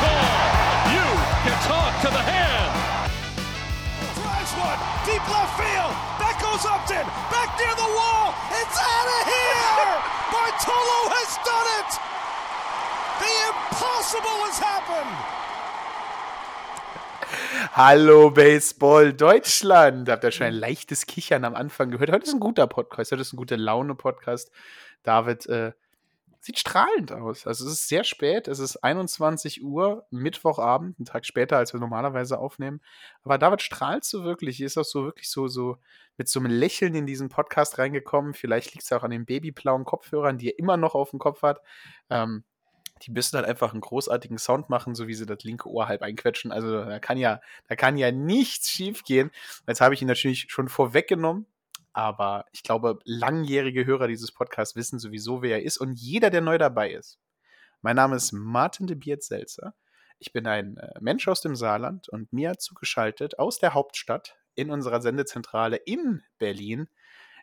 [0.00, 0.26] Call.
[0.96, 1.06] You
[1.44, 2.72] can talk to the hand.
[4.16, 5.94] Drives one deep left field.
[6.20, 7.04] That goes Upton.
[7.28, 8.32] Back near the wall.
[8.60, 9.92] It's out of here.
[10.32, 11.90] Bartolo has done it.
[13.20, 15.14] The impossible has happened.
[17.72, 20.08] Hallo Baseball Deutschland.
[20.08, 22.10] Habt ihr schon ein leichtes Kichern am Anfang gehört?
[22.10, 24.50] Heute ist ein guter Podcast, heute ist ein guter Laune-Podcast.
[25.02, 25.72] David äh,
[26.40, 27.46] sieht strahlend aus.
[27.46, 31.80] Also es ist sehr spät, es ist 21 Uhr, Mittwochabend, einen Tag später, als wir
[31.80, 32.80] normalerweise aufnehmen.
[33.22, 35.76] Aber David strahlt so wirklich, hier ist auch so wirklich so, so
[36.16, 38.32] mit so einem Lächeln in diesen Podcast reingekommen.
[38.32, 41.42] Vielleicht liegt es auch an den babyblauen Kopfhörern, die er immer noch auf dem Kopf
[41.42, 41.60] hat.
[42.08, 42.44] Ähm,
[43.02, 46.02] die müssen halt einfach einen großartigen Sound machen, so wie sie das linke Ohr halb
[46.02, 46.52] einquetschen.
[46.52, 49.30] Also da kann ja, da kann ja nichts schief gehen.
[49.66, 51.46] Jetzt habe ich ihn natürlich schon vorweggenommen,
[51.92, 56.40] aber ich glaube, langjährige Hörer dieses Podcasts wissen sowieso, wer er ist und jeder, der
[56.40, 57.18] neu dabei ist.
[57.82, 59.74] Mein Name ist Martin de Biert-Selzer.
[60.18, 64.70] Ich bin ein äh, Mensch aus dem Saarland und mir zugeschaltet aus der Hauptstadt in
[64.70, 66.88] unserer Sendezentrale in Berlin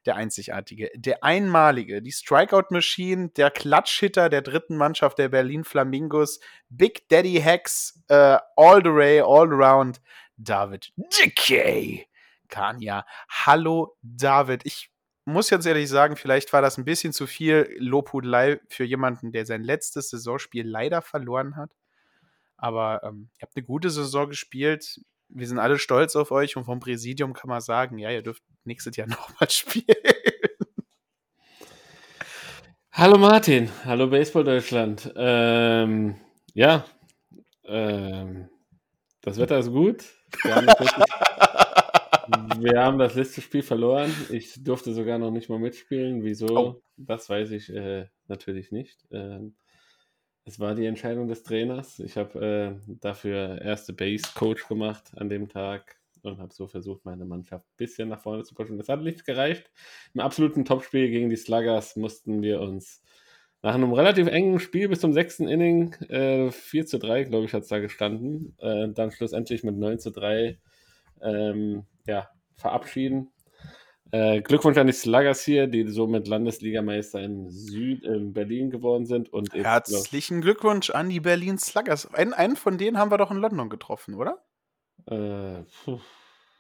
[0.06, 6.40] der einzigartige, der einmalige, die Strikeout-Machine, der Klatschhitter der dritten Mannschaft der Berlin Flamingos,
[6.70, 10.00] Big Daddy Hacks, äh, all the way, all around,
[10.38, 12.08] David Dickey
[12.50, 13.06] Kania.
[13.30, 14.90] Hallo David, ich
[15.26, 19.46] muss jetzt ehrlich sagen, vielleicht war das ein bisschen zu viel Lobhudelei für jemanden, der
[19.46, 21.72] sein letztes Saisonspiel leider verloren hat.
[22.56, 25.00] Aber ähm, ihr habt eine gute Saison gespielt
[25.30, 28.44] wir sind alle stolz auf euch und vom Präsidium kann man sagen, ja, ihr dürft
[28.64, 29.86] nächstes Jahr nochmal spielen.
[32.92, 35.12] Hallo Martin, hallo Baseball Deutschland.
[35.16, 36.16] Ähm,
[36.54, 36.86] ja,
[37.66, 38.50] ähm,
[39.22, 40.04] das Wetter ist gut.
[40.44, 40.66] Wir haben,
[42.60, 44.14] wir haben, das letzte, Spiel verloren.
[44.30, 46.24] Ich durfte sogar noch nicht mal mitspielen.
[46.24, 46.48] Wieso?
[46.48, 46.82] Oh.
[46.98, 49.06] Das weiß ich äh, natürlich nicht.
[49.12, 49.56] Ähm,
[50.46, 52.00] es war die Entscheidung des Trainers.
[52.00, 57.26] Ich habe äh, dafür erste Base-Coach gemacht an dem Tag und habe so versucht, meine
[57.26, 58.78] Mannschaft ein bisschen nach vorne zu pushen.
[58.78, 59.72] Das hat nicht gereicht.
[60.14, 63.02] Im absoluten Topspiel gegen die Sluggers mussten wir uns
[63.62, 67.54] nach einem relativ engen Spiel bis zum sechsten Inning, äh, 4 zu 3, glaube ich,
[67.54, 70.60] hat es da gestanden, äh, dann schlussendlich mit 9 zu 3
[71.22, 73.32] ähm, ja, verabschieden.
[74.12, 79.32] Äh, Glückwunsch an die Sluggers hier, die somit Landesligameister in Süd in Berlin geworden sind.
[79.34, 82.14] Und Herzlichen Glückwunsch an die Berlin Sluggers.
[82.14, 84.46] Einen, einen von denen haben wir doch in London getroffen, oder?
[85.08, 85.64] Äh,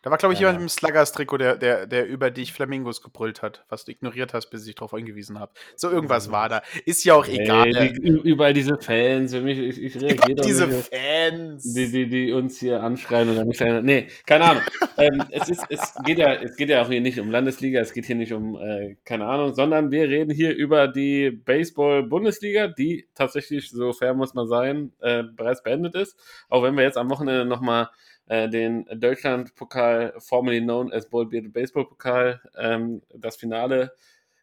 [0.07, 0.47] da war, glaube ich, ja.
[0.47, 4.49] jemand im Sluggers-Trikot, der, der, der über dich Flamingos gebrüllt hat, was du ignoriert hast,
[4.49, 5.51] bis ich darauf hingewiesen habe.
[5.75, 6.61] So irgendwas war da.
[6.85, 7.73] Ist ja auch hey, egal.
[7.73, 9.33] Die, überall diese Fans.
[9.33, 11.73] Für mich, ich, ich reagiere Diese nicht, Fans.
[11.73, 13.59] Die, die, die uns hier anschreien oder nicht.
[13.59, 14.63] Nee, keine Ahnung.
[14.97, 17.91] ähm, es, ist, es, geht ja, es geht ja auch hier nicht um Landesliga, es
[17.91, 23.09] geht hier nicht um, äh, keine Ahnung, sondern wir reden hier über die Baseball-Bundesliga, die
[23.13, 26.17] tatsächlich, so fair muss man sein, äh, bereits beendet ist.
[26.47, 27.89] Auch wenn wir jetzt am Wochenende nochmal
[28.27, 33.93] äh, den Deutschland-Pokal, formerly known as Ballbearded Baseball-Pokal, ähm, das Finale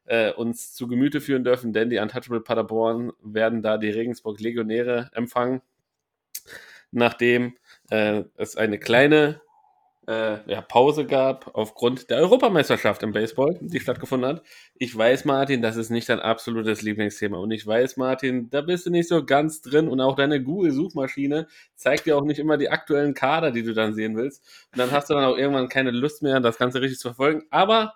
[0.07, 5.11] äh, uns zu Gemüte führen dürfen, denn die Untouchable Paderborn werden da die Regensburg Legionäre
[5.13, 5.63] empfangen,
[6.91, 7.57] nachdem
[7.91, 9.41] äh, es eine kleine
[10.07, 14.43] äh, ja, Pause gab aufgrund der Europameisterschaft im Baseball, die stattgefunden hat.
[14.75, 17.39] Ich weiß, Martin, das ist nicht dein absolutes Lieblingsthema.
[17.39, 19.89] Und ich weiß, Martin, da bist du nicht so ganz drin.
[19.89, 23.95] Und auch deine Google-Suchmaschine zeigt dir auch nicht immer die aktuellen Kader, die du dann
[23.95, 24.45] sehen willst.
[24.73, 27.45] Und dann hast du dann auch irgendwann keine Lust mehr, das Ganze richtig zu verfolgen.
[27.51, 27.95] Aber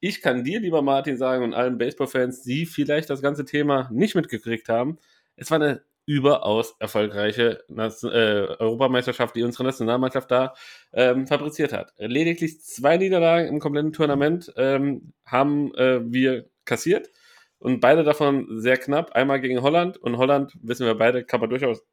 [0.00, 4.14] ich kann dir, lieber Martin, sagen und allen Baseball-Fans, die vielleicht das ganze Thema nicht
[4.14, 4.98] mitgekriegt haben,
[5.36, 10.54] es war eine überaus erfolgreiche äh, Europameisterschaft, die unsere Nationalmannschaft da
[10.94, 11.92] ähm, fabriziert hat.
[11.98, 17.10] Lediglich zwei Niederlagen im kompletten Tournament ähm, haben äh, wir kassiert
[17.58, 19.12] und beide davon sehr knapp.
[19.12, 21.84] Einmal gegen Holland und Holland, wissen wir beide, kann man durchaus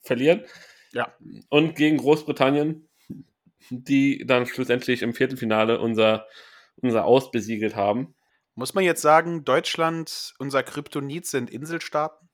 [0.00, 0.46] verlieren.
[0.92, 1.12] Ja.
[1.50, 2.88] Und gegen Großbritannien,
[3.68, 6.26] die dann schlussendlich im Viertelfinale unser,
[6.76, 8.14] unser Aus besiegelt haben.
[8.54, 12.27] Muss man jetzt sagen, Deutschland, unser Kryptonit sind Inselstaaten?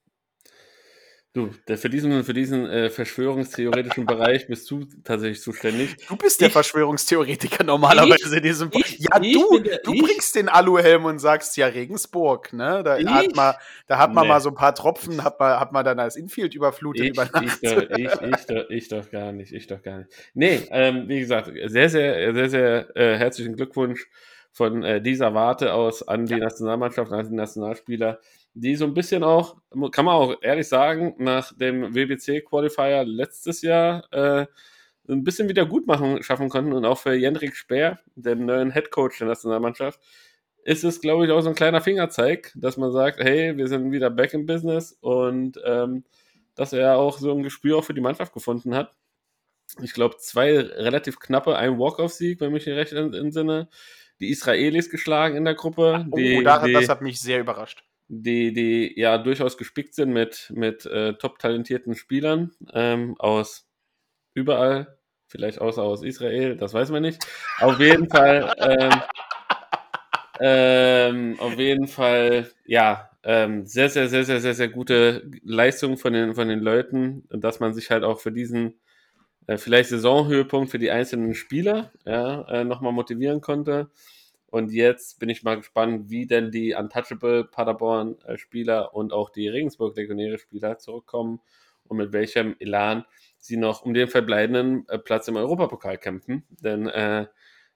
[1.34, 5.96] Du, der, für diesen, für diesen äh, verschwörungstheoretischen Bereich bist du tatsächlich zuständig.
[6.08, 9.94] Du bist der Ich- Verschwörungstheoretiker normalerweise Ich- in diesem ich- Ja, ich du, der- du
[9.94, 12.82] ich- bringst den Aluhelm und sagst ja Regensburg, ne?
[12.84, 13.34] Da hat Ich?
[13.34, 13.54] man,
[13.88, 14.28] da hat man Nee.
[14.28, 17.24] mal so ein paar Tropfen, hat man, hat man dann als Infield überflutet Ich, über
[17.24, 17.58] ich, Nacht.
[17.64, 20.10] doch, ich, ich, doch, ich doch gar nicht, ich doch gar nicht.
[20.34, 24.06] Nee, ähm, wie gesagt, sehr, sehr, sehr, sehr äh, herzlichen Glückwunsch
[24.54, 28.20] von äh, dieser Warte aus an die Nationalmannschaft, an die Nationalspieler,
[28.54, 29.56] die so ein bisschen auch,
[29.90, 34.46] kann man auch ehrlich sagen, nach dem WBC-Qualifier letztes Jahr äh,
[35.08, 40.00] ein bisschen Wiedergutmachung schaffen konnten und auch für Jendrik Speer, den neuen Headcoach der Nationalmannschaft,
[40.62, 43.90] ist es, glaube ich, auch so ein kleiner Fingerzeig, dass man sagt, hey, wir sind
[43.90, 46.04] wieder back in business und ähm,
[46.54, 48.92] dass er auch so ein Gespür auch für die Mannschaft gefunden hat.
[49.82, 53.68] Ich glaube, zwei relativ knappe, ein Walk-Off-Sieg, wenn mich hier recht entsinne.
[54.20, 57.84] Die Israelis geschlagen in der Gruppe, Oh, die, da, die, das hat mich sehr überrascht.
[58.08, 63.66] die, die ja durchaus gespickt sind mit, mit äh, top talentierten Spielern ähm, aus
[64.34, 67.24] überall, vielleicht außer aus Israel, das weiß man nicht.
[67.58, 69.02] Auf jeden Fall, ähm,
[70.40, 76.12] ähm, auf jeden Fall, ja, ähm, sehr, sehr, sehr, sehr, sehr, sehr gute Leistung von
[76.12, 78.80] den, von den Leuten, dass man sich halt auch für diesen
[79.46, 83.90] äh, vielleicht Saisonhöhepunkt für die einzelnen Spieler ja, äh, nochmal motivieren konnte.
[84.46, 90.78] Und jetzt bin ich mal gespannt, wie denn die Untouchable Paderborn-Spieler und auch die Regensburg-Legionäre-Spieler
[90.78, 91.40] zurückkommen
[91.84, 93.04] und mit welchem Elan
[93.38, 96.44] sie noch um den verbleibenden äh, Platz im Europapokal kämpfen.
[96.50, 97.26] Denn äh,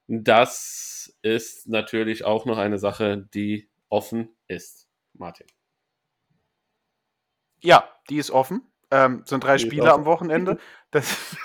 [0.07, 4.87] das ist natürlich auch noch eine Sache, die offen ist.
[5.13, 5.47] Martin.
[7.61, 8.63] Ja, die ist offen.
[8.89, 9.99] Ähm, sind drei Die ist Spiele offen.
[9.99, 10.57] am Wochenende.
[10.91, 11.37] Das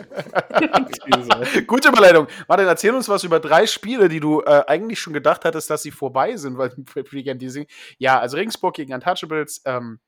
[1.66, 2.26] Gute Überleitung.
[2.48, 5.82] Martin, erzähl uns was über drei Spiele, die du äh, eigentlich schon gedacht hattest, dass
[5.82, 6.70] sie vorbei sind, weil
[7.36, 7.66] die.
[7.98, 9.62] Ja, also Regensburg gegen Untouchables.
[9.64, 10.00] Ähm,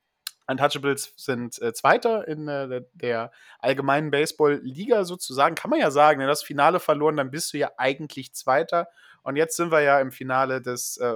[0.47, 3.31] Untouchables sind äh, Zweiter in äh, der-
[3.61, 5.55] allgemeinen Baseball-Liga sozusagen.
[5.55, 8.89] Kann man ja sagen, wenn du das Finale verloren, dann bist du ja eigentlich Zweiter.
[9.23, 11.15] Und jetzt sind wir ja im Finale des äh,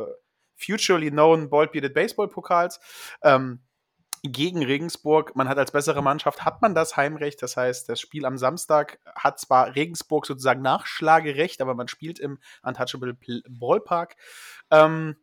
[0.56, 2.80] Futurely Known Bald Bearded Baseball Pokals.
[3.22, 3.60] Ähm,
[4.28, 5.34] gegen Regensburg.
[5.36, 7.42] Man hat als bessere Mannschaft, hat man das Heimrecht.
[7.42, 12.38] Das heißt, das Spiel am Samstag hat zwar Regensburg sozusagen Nachschlagerecht, aber man spielt im
[12.62, 13.16] Untouchable
[13.48, 14.16] Ballpark.
[14.70, 15.16] Ähm,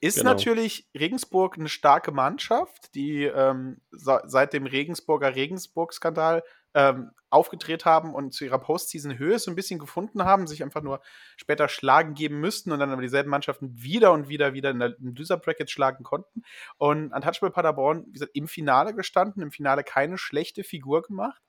[0.00, 0.30] ist Genau.
[0.30, 6.42] natürlich Regensburg eine starke Mannschaft, die ähm, seit dem Regensburger Regensburg-Skandal
[6.74, 11.00] ähm, aufgedreht haben und zu ihrer Postseason-Höhe so ein bisschen gefunden haben, sich einfach nur
[11.36, 14.94] später schlagen geben müssten und dann aber dieselben Mannschaften wieder und wieder wieder in der,
[14.98, 16.42] Loser-Bracket schlagen konnten.
[16.76, 21.42] Und Untouchable Paderborn, wie gesagt, im Finale gestanden, im Finale keine schlechte Figur gemacht,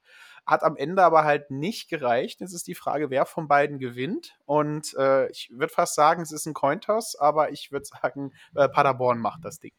[0.46, 2.42] hat am Ende aber halt nicht gereicht.
[2.42, 4.38] Jetzt ist die Frage, wer von beiden gewinnt.
[4.46, 8.68] Und äh, ich würde fast sagen, es ist ein Cointoss, aber ich würde sagen, äh,
[8.70, 9.74] Paderborn macht das Ding.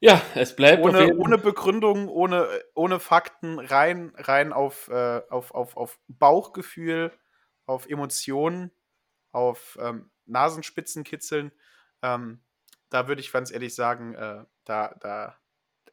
[0.00, 5.76] Ja, es bleibt Ohne, ohne Begründung, ohne, ohne Fakten, rein, rein auf, äh, auf, auf,
[5.76, 7.12] auf Bauchgefühl,
[7.66, 8.70] auf Emotionen,
[9.32, 11.52] auf ähm, Nasenspitzenkitzeln.
[12.02, 12.40] Ähm,
[12.90, 15.36] da würde ich ganz ehrlich sagen, äh, da, da,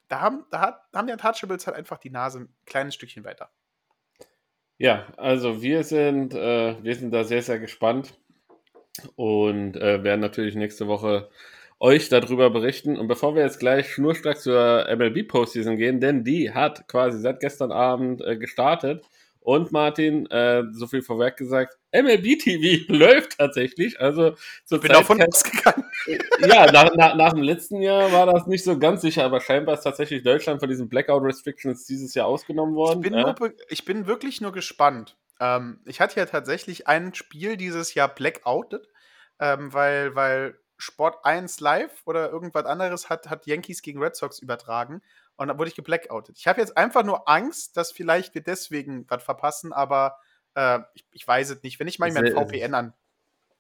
[0.08, 3.52] da, haben, da hat, haben die Untouchables halt einfach die Nase ein kleines Stückchen weiter.
[4.78, 8.20] Ja, also wir sind, äh, wir sind da sehr, sehr gespannt
[9.16, 11.30] und äh, werden natürlich nächste Woche
[11.80, 12.98] euch darüber berichten.
[12.98, 17.40] Und bevor wir jetzt gleich schnurstracks zur MLB Postseason gehen, denn die hat quasi seit
[17.40, 19.06] gestern Abend äh, gestartet.
[19.40, 24.02] Und Martin, äh, so viel vorweg gesagt, MLB TV läuft tatsächlich.
[24.02, 25.84] Also zur Ich bin Zeit davon ausgegangen.
[26.40, 29.76] ja, nach, nach, nach dem letzten Jahr war das nicht so ganz sicher, aber scheinbar
[29.76, 33.02] ist tatsächlich Deutschland von diesen Blackout Restrictions dieses Jahr ausgenommen worden.
[33.04, 33.22] Ich bin, ja.
[33.22, 35.16] nur, be- ich bin wirklich nur gespannt.
[35.40, 38.88] Ähm, ich hatte ja tatsächlich ein Spiel dieses Jahr blackoutet,
[39.40, 44.40] ähm, weil, weil Sport 1 Live oder irgendwas anderes hat, hat Yankees gegen Red Sox
[44.40, 45.02] übertragen
[45.38, 46.38] und da wurde ich geblackoutet.
[46.38, 50.18] Ich habe jetzt einfach nur Angst, dass vielleicht wir deswegen was verpassen, aber
[50.56, 51.80] äh, ich, ich weiß es nicht.
[51.80, 52.94] Wenn ich mal mein Sehr- VPN an.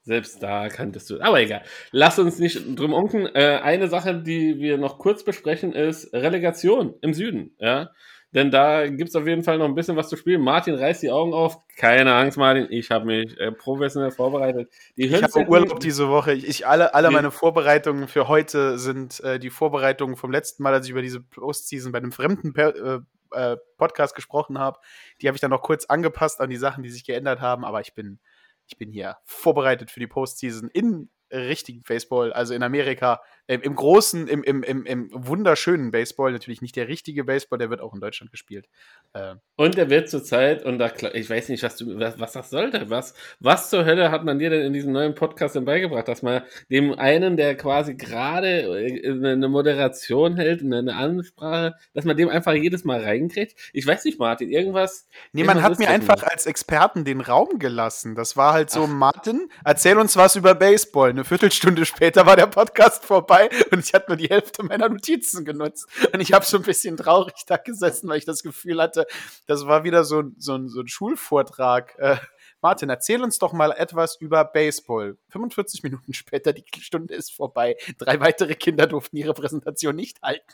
[0.03, 1.19] Selbst da kanntest du.
[1.19, 1.63] Aber egal.
[1.89, 3.25] Lass uns nicht drum unken.
[3.25, 7.55] Äh, eine Sache, die wir noch kurz besprechen, ist Relegation im Süden.
[7.57, 7.89] Ja.
[8.35, 10.41] Denn da gibt es auf jeden Fall noch ein bisschen was zu spielen.
[10.41, 11.57] Martin reißt die Augen auf.
[11.77, 12.67] Keine Angst, Martin.
[12.69, 14.69] Ich habe mich äh, professionell vorbereitet.
[14.97, 16.33] Die Ich habe Urlaub diese Woche.
[16.33, 20.85] Ich, alle, alle meine Vorbereitungen für heute sind äh, die Vorbereitungen vom letzten Mal, als
[20.85, 22.99] ich über diese Postseason bei einem fremden per, äh,
[23.31, 24.79] äh, Podcast gesprochen habe.
[25.21, 27.63] Die habe ich dann noch kurz angepasst an die Sachen, die sich geändert haben.
[27.63, 28.19] Aber ich bin,
[28.67, 33.21] ich bin hier vorbereitet für die Postseason in richtigen Baseball, also in Amerika.
[33.47, 37.69] Im, im großen, im, im, im, im wunderschönen Baseball, natürlich nicht der richtige Baseball, der
[37.69, 38.67] wird auch in Deutschland gespielt.
[39.13, 42.49] Äh, Und der wird zurzeit, und da, ich weiß nicht, was du, was, was das
[42.49, 46.07] sollte, was, was zur Hölle hat man dir denn in diesem neuen Podcast denn beigebracht,
[46.07, 52.17] dass man dem einen, der quasi gerade äh, eine Moderation hält, eine, Ansprache, dass man
[52.17, 53.55] dem einfach jedes Mal reinkriegt?
[53.73, 55.07] Ich weiß nicht, Martin, irgendwas.
[55.33, 56.31] Nee, man irgendwas hat mir einfach immer.
[56.31, 58.15] als Experten den Raum gelassen.
[58.15, 61.11] Das war halt so, Martin, erzähl uns was über Baseball.
[61.11, 63.34] Eine Viertelstunde später war der Podcast vorbei
[63.71, 65.87] und ich hatte nur die Hälfte meiner Notizen genutzt.
[66.13, 69.05] Und ich habe so ein bisschen traurig da gesessen, weil ich das Gefühl hatte,
[69.47, 71.95] das war wieder so, ein- so, ein- so ein Schulvortrag.
[71.99, 72.17] Äh,
[72.61, 75.17] Martin, erzähl uns doch mal etwas über Baseball.
[75.29, 77.75] 45 Minuten später, die Stunde ist vorbei.
[77.97, 80.53] Drei weitere Kinder durften ihre Präsentation nicht halten.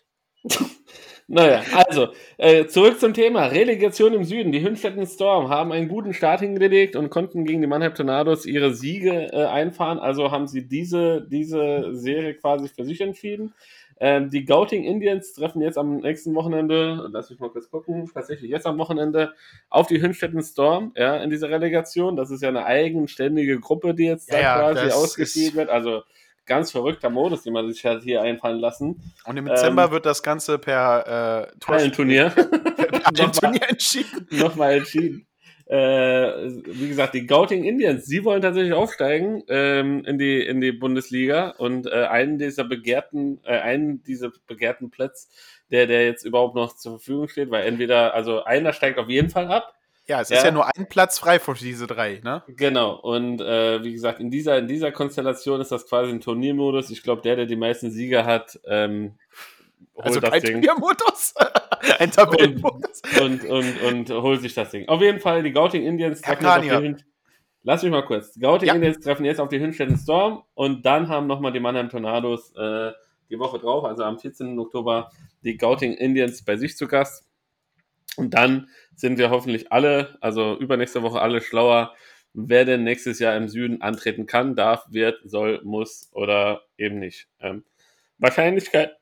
[1.34, 3.46] Naja, also, äh, zurück zum Thema.
[3.46, 4.52] Relegation im Süden.
[4.52, 8.74] Die Hünstetten Storm haben einen guten Start hingelegt und konnten gegen die Mannheim Tornados ihre
[8.74, 9.98] Siege äh, einfahren.
[9.98, 13.54] Also haben sie diese, diese Serie quasi für sich entschieden.
[14.02, 18.50] Ähm, die Gauting Indians treffen jetzt am nächsten Wochenende, lass mich mal kurz gucken, tatsächlich
[18.50, 19.32] jetzt am Wochenende
[19.70, 22.16] auf die Hünstetten Storm, ja, in dieser Relegation.
[22.16, 25.70] Das ist ja eine eigenständige Gruppe, die jetzt Ja, quasi ausgeschieden wird.
[25.70, 26.02] Also
[26.46, 29.14] ganz verrückter Modus, den man sich hat hier einfallen lassen.
[29.26, 32.34] Und im Dezember Ähm, wird das Ganze per äh, Hallenturnier.
[33.04, 34.28] ein Turnier entschieden.
[34.32, 35.28] nochmal entschieden.
[35.72, 35.78] Äh,
[36.66, 41.52] wie gesagt, die Gauting Indians, sie wollen tatsächlich aufsteigen ähm, in, die, in die Bundesliga
[41.52, 45.30] und äh, einen dieser begehrten, äh, einen dieser begehrten Plätze,
[45.70, 49.30] der, der jetzt überhaupt noch zur Verfügung steht, weil entweder, also einer steigt auf jeden
[49.30, 49.74] Fall ab,
[50.08, 50.38] Ja, es Ja.
[50.38, 52.44] ist ja nur ein Platz frei für diese drei, ne?
[52.48, 56.90] Genau, und äh, wie gesagt, in dieser, in dieser Konstellation ist das quasi ein Turniermodus.
[56.90, 59.18] Ich glaube, der, der die meisten Siege hat, ähm,
[59.96, 60.52] holt Also das kein Ding.
[60.62, 61.34] Turniermodus,
[62.00, 63.02] ein Tabellenmodus.
[63.22, 64.88] und, und, und holt sich das Ding.
[64.90, 67.04] Auf jeden Fall, die Gauting Indians treffen jetzt auf die Hün
[67.64, 68.32] Lass mich mal kurz.
[68.34, 68.74] Die Gauting Ja.
[68.74, 72.92] Indians treffen jetzt auf die Hünstetten Storm und dann haben nochmal die Mannheim Tornados äh,
[73.30, 74.58] die Woche drauf, also am 14.
[74.58, 75.12] Oktober,
[75.44, 77.24] die Gauting Indians bei sich zu Gast.
[78.18, 81.96] Und dann sind wir hoffentlich alle, also übernächste Woche alle schlauer,
[82.34, 87.28] wer denn nächstes Jahr im Süden antreten kann, darf, wird, soll, muss oder eben nicht.
[87.40, 87.64] Ähm,
[88.18, 88.98] Wahrscheinlichkeit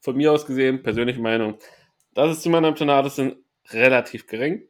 [0.00, 1.58] von mir aus gesehen, persönliche Meinung,
[2.14, 3.36] dass es die Mannheim Tornados sind,
[3.70, 4.62] relativ gering.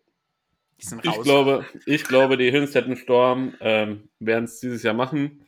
[0.79, 5.45] Ich glaube, ich glaube, die Hünstetten Storm ähm, werden es dieses Jahr machen.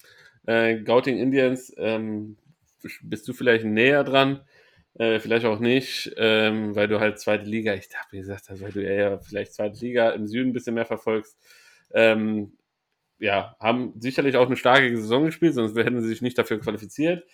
[0.47, 2.37] Äh, Gauting Indians, ähm,
[3.03, 4.41] bist du vielleicht näher dran,
[4.95, 8.83] äh, vielleicht auch nicht, ähm, weil du halt zweite Liga, ich wie gesagt, weil du
[8.83, 11.39] eher vielleicht zweite Liga im Süden ein bisschen mehr verfolgst.
[11.95, 12.57] Ähm,
[13.19, 17.25] ja, haben sicherlich auch eine starke Saison gespielt, sonst hätten sie sich nicht dafür qualifiziert.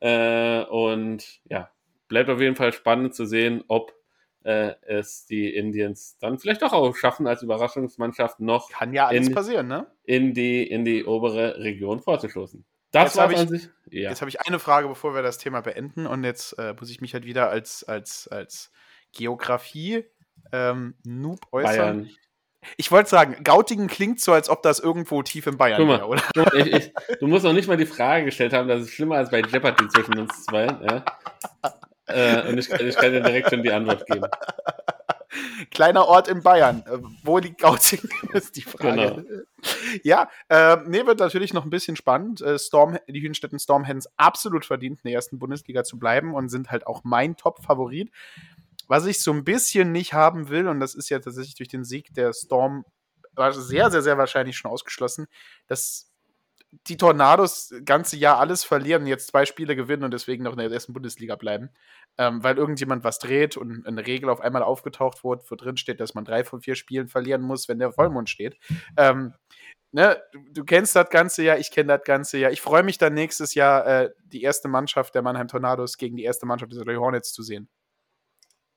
[0.00, 1.70] Äh, und ja,
[2.08, 3.94] bleibt auf jeden Fall spannend zu sehen, ob
[4.44, 9.28] äh, es die Indians dann vielleicht doch auch schaffen, als Überraschungsmannschaft noch Kann ja alles
[9.28, 9.86] in- passieren, ne?
[10.04, 12.64] in die, in die obere Region vorzustoßen.
[13.04, 13.68] Das Jetzt war hab ich- sich.
[13.90, 14.10] Ja.
[14.10, 16.06] Jetzt habe ich eine Frage, bevor wir das Thema beenden.
[16.06, 18.72] Und jetzt äh, muss ich mich halt wieder als, als, als
[19.12, 20.04] Geografie
[20.52, 20.94] ähm,
[21.52, 21.52] äußern.
[21.52, 22.10] Bayern.
[22.76, 25.98] Ich wollte sagen, Gautingen klingt so, als ob das irgendwo tief in Bayern mal.
[25.98, 26.22] wäre, oder?
[26.34, 29.16] Du, ich, ich, du musst noch nicht mal die Frage gestellt haben, das ist schlimmer
[29.16, 30.64] als bei Jeopardy zwischen uns zwei.
[30.66, 31.04] Ja?
[32.06, 34.26] Äh, und ich, ich kann dir direkt schon die Antwort geben.
[35.70, 36.82] Kleiner Ort in Bayern.
[36.86, 39.24] Äh, wo liegt Gautingen, ist die Frage.
[39.24, 39.42] Genau.
[40.02, 42.40] Ja, äh, nee, wird natürlich noch ein bisschen spannend.
[42.40, 46.70] Äh, Storm, die Hünstetten Stormhens absolut verdient, in der ersten Bundesliga zu bleiben und sind
[46.70, 48.10] halt auch mein Top-Favorit.
[48.88, 51.84] Was ich so ein bisschen nicht haben will, und das ist ja tatsächlich durch den
[51.84, 52.84] Sieg der Storm
[53.36, 55.26] war sehr, sehr, sehr wahrscheinlich schon ausgeschlossen,
[55.66, 56.10] dass
[56.88, 60.58] die Tornados das ganze Jahr alles verlieren, jetzt zwei Spiele gewinnen und deswegen noch in
[60.58, 61.70] der ersten Bundesliga bleiben.
[62.18, 66.00] Ähm, weil irgendjemand was dreht und eine Regel auf einmal aufgetaucht wurde, wo drin steht,
[66.00, 68.56] dass man drei von vier Spielen verlieren muss, wenn der Vollmond steht.
[68.96, 69.34] Ähm,
[69.92, 72.52] ne, du, du kennst das ganze Jahr, ich kenne das ganze Jahr.
[72.52, 76.24] Ich freue mich dann nächstes Jahr, äh, die erste Mannschaft der Mannheim Tornados gegen die
[76.24, 77.68] erste Mannschaft des Hornets zu sehen.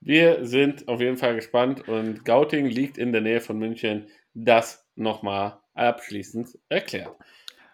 [0.01, 4.08] Wir sind auf jeden Fall gespannt und Gauting liegt in der Nähe von München.
[4.34, 7.15] Das nochmal abschließend erklärt.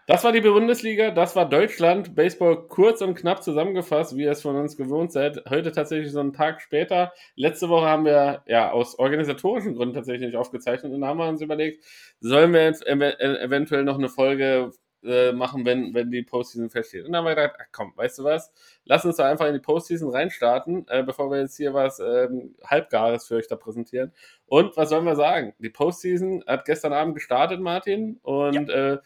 [0.08, 2.14] Das war die Bundesliga, das war Deutschland.
[2.14, 5.42] Baseball kurz und knapp zusammengefasst, wie ihr es von uns gewohnt seid.
[5.50, 7.12] Heute tatsächlich so einen Tag später.
[7.34, 11.28] Letzte Woche haben wir ja aus organisatorischen Gründen tatsächlich nicht aufgezeichnet und da haben wir
[11.28, 11.84] uns überlegt,
[12.20, 14.70] sollen wir ev eventuell noch eine Folge
[15.02, 17.04] äh, machen, wenn, wenn die Postseason feststeht.
[17.04, 18.52] Und dann haben wir gedacht, ach komm, weißt du was?
[18.84, 22.54] Lass uns doch einfach in die Postseason reinstarten, äh, bevor wir jetzt hier was ähm,
[22.64, 24.12] Halbgares für euch da präsentieren.
[24.46, 25.54] Und was sollen wir sagen?
[25.58, 28.18] Die Postseason hat gestern Abend gestartet, Martin.
[28.22, 28.98] Und äh,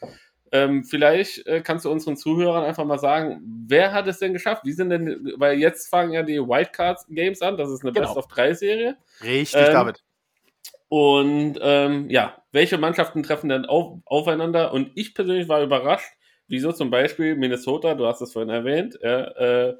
[0.53, 4.65] ähm, vielleicht äh, kannst du unseren Zuhörern einfach mal sagen, wer hat es denn geschafft?
[4.65, 8.07] Wie sind denn, weil jetzt fangen ja die Wildcard-Games an, das ist eine Genau.
[8.15, 8.97] Best-of-3-Serie.
[9.23, 10.03] Richtig, Ähm, David.
[10.89, 14.73] Und ähm, ja, welche Mannschaften treffen denn auf, aufeinander?
[14.73, 16.13] Und ich persönlich war überrascht,
[16.49, 19.75] wieso zum Beispiel Minnesota, du hast es vorhin erwähnt, äh,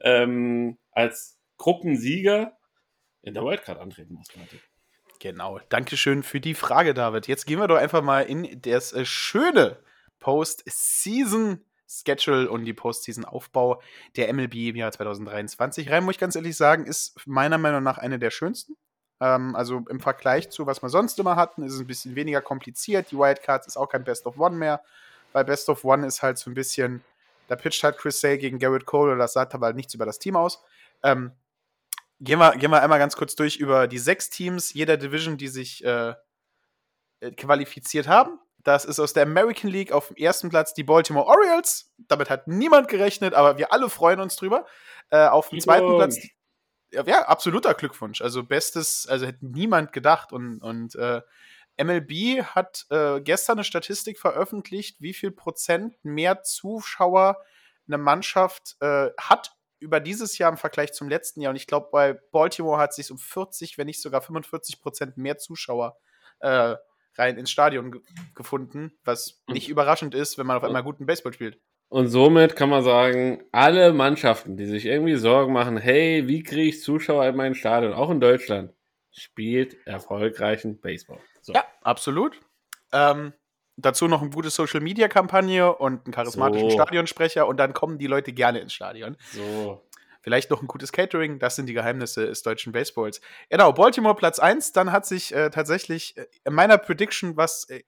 [0.00, 2.56] ähm, als Gruppensieger
[3.20, 4.28] in der Wildcard antreten muss.
[5.20, 5.60] Genau.
[5.68, 7.28] Dankeschön für die Frage, David.
[7.28, 9.78] Jetzt gehen wir doch einfach mal in das äh, schöne
[10.24, 13.82] Post-Season Schedule und die Postseason-Aufbau
[14.16, 17.98] der MLB im Jahr 2023 rein, muss ich ganz ehrlich sagen, ist meiner Meinung nach
[17.98, 18.74] eine der schönsten.
[19.20, 22.40] Ähm, also im Vergleich zu was wir sonst immer hatten, ist es ein bisschen weniger
[22.40, 23.10] kompliziert.
[23.10, 24.82] Die Wildcards ist auch kein Best of One mehr,
[25.34, 27.04] weil Best of One ist halt so ein bisschen,
[27.48, 30.06] da pitcht halt Chris Sale gegen Garrett Cole und das sagt aber halt nichts über
[30.06, 30.64] das Team aus.
[31.02, 31.32] Ähm,
[32.18, 35.48] gehen, wir, gehen wir einmal ganz kurz durch über die sechs Teams jeder Division, die
[35.48, 36.14] sich äh,
[37.20, 38.38] äh qualifiziert haben.
[38.64, 41.92] Das ist aus der American League auf dem ersten Platz die Baltimore Orioles.
[42.08, 44.66] Damit hat niemand gerechnet, aber wir alle freuen uns drüber.
[45.10, 46.18] Äh, auf dem zweiten Platz
[46.94, 48.20] ja, absoluter Glückwunsch.
[48.20, 50.32] Also bestes, also hätte niemand gedacht.
[50.32, 51.20] Und, und äh,
[51.82, 57.38] MLB hat äh, gestern eine Statistik veröffentlicht, wie viel Prozent mehr Zuschauer
[57.86, 61.50] eine Mannschaft äh, hat über dieses Jahr im Vergleich zum letzten Jahr.
[61.50, 65.36] Und ich glaube, bei Baltimore hat sich um 40, wenn nicht sogar 45 Prozent mehr
[65.36, 65.98] Zuschauer
[66.40, 66.76] äh,
[67.16, 68.02] rein ins Stadion
[68.34, 71.58] gefunden, was nicht überraschend ist, wenn man auf einmal guten Baseball spielt.
[71.88, 76.68] Und somit kann man sagen, alle Mannschaften, die sich irgendwie Sorgen machen, hey, wie kriege
[76.68, 78.72] ich Zuschauer in mein Stadion, auch in Deutschland,
[79.12, 81.20] spielt erfolgreichen Baseball.
[81.40, 81.52] So.
[81.52, 82.40] Ja, absolut.
[82.92, 83.32] Ähm,
[83.76, 86.76] dazu noch eine gute Social Media Kampagne und einen charismatischen so.
[86.76, 89.16] Stadionsprecher und dann kommen die Leute gerne ins Stadion.
[89.32, 89.82] So.
[90.24, 93.20] Vielleicht noch ein gutes Catering, das sind die Geheimnisse des deutschen Baseballs.
[93.50, 97.82] Genau, Baltimore Platz 1, dann hat sich äh, tatsächlich äh, in meiner Prediction was äh,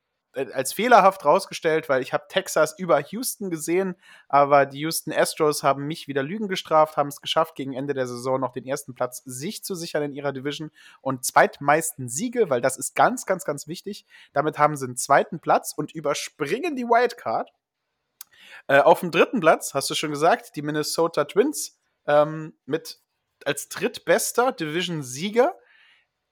[0.52, 3.96] als fehlerhaft rausgestellt, weil ich habe Texas über Houston gesehen,
[4.28, 8.06] aber die Houston Astros haben mich wieder Lügen gestraft, haben es geschafft, gegen Ende der
[8.06, 12.60] Saison noch den ersten Platz sich zu sichern in ihrer Division und zweitmeisten Siege, weil
[12.60, 14.04] das ist ganz, ganz, ganz wichtig.
[14.34, 17.50] Damit haben sie einen zweiten Platz und überspringen die Wildcard.
[18.66, 22.98] Äh, auf dem dritten Platz, hast du schon gesagt, die Minnesota Twins ähm, mit
[23.44, 25.54] als drittbester Division-Sieger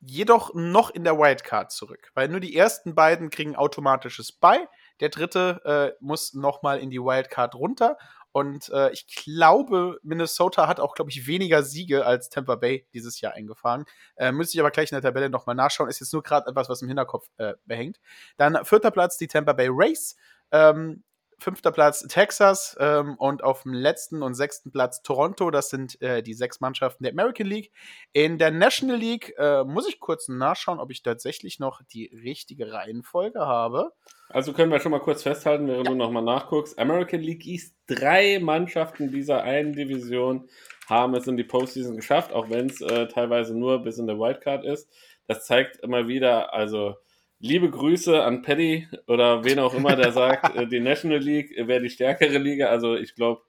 [0.00, 4.59] jedoch noch in der Wildcard zurück, weil nur die ersten beiden kriegen automatisches Buy.
[5.00, 7.97] Der dritte äh, muss nochmal in die Wildcard runter.
[8.33, 13.21] Und äh, ich glaube, Minnesota hat auch, glaube ich, weniger Siege als Tampa Bay dieses
[13.21, 13.85] Jahr eingefahren.
[14.16, 15.88] Äh, müsste ich aber gleich in der Tabelle nochmal nachschauen.
[15.88, 18.00] Ist jetzt nur gerade etwas, was im Hinterkopf äh, behängt.
[18.37, 20.16] Dann vierter Platz die Tampa Bay Race.
[20.50, 21.04] Ähm,
[21.38, 25.50] fünfter Platz Texas ähm, und auf dem letzten und sechsten Platz Toronto.
[25.50, 27.73] Das sind äh, die sechs Mannschaften der American League.
[28.13, 32.73] In der National League äh, muss ich kurz nachschauen, ob ich tatsächlich noch die richtige
[32.73, 33.93] Reihenfolge habe.
[34.28, 35.93] Also können wir schon mal kurz festhalten, während ja.
[35.93, 36.78] du nochmal nachguckst.
[36.78, 40.49] American League East, drei Mannschaften dieser einen Division
[40.89, 44.19] haben es in die Postseason geschafft, auch wenn es äh, teilweise nur bis in der
[44.19, 44.91] Wildcard ist.
[45.26, 46.97] Das zeigt immer wieder, also
[47.45, 51.83] Liebe Grüße an Paddy oder wen auch immer, der sagt, äh, die National League wäre
[51.83, 52.69] die stärkere Liga.
[52.69, 53.43] Also ich glaube,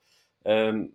[0.43, 0.91] ähm,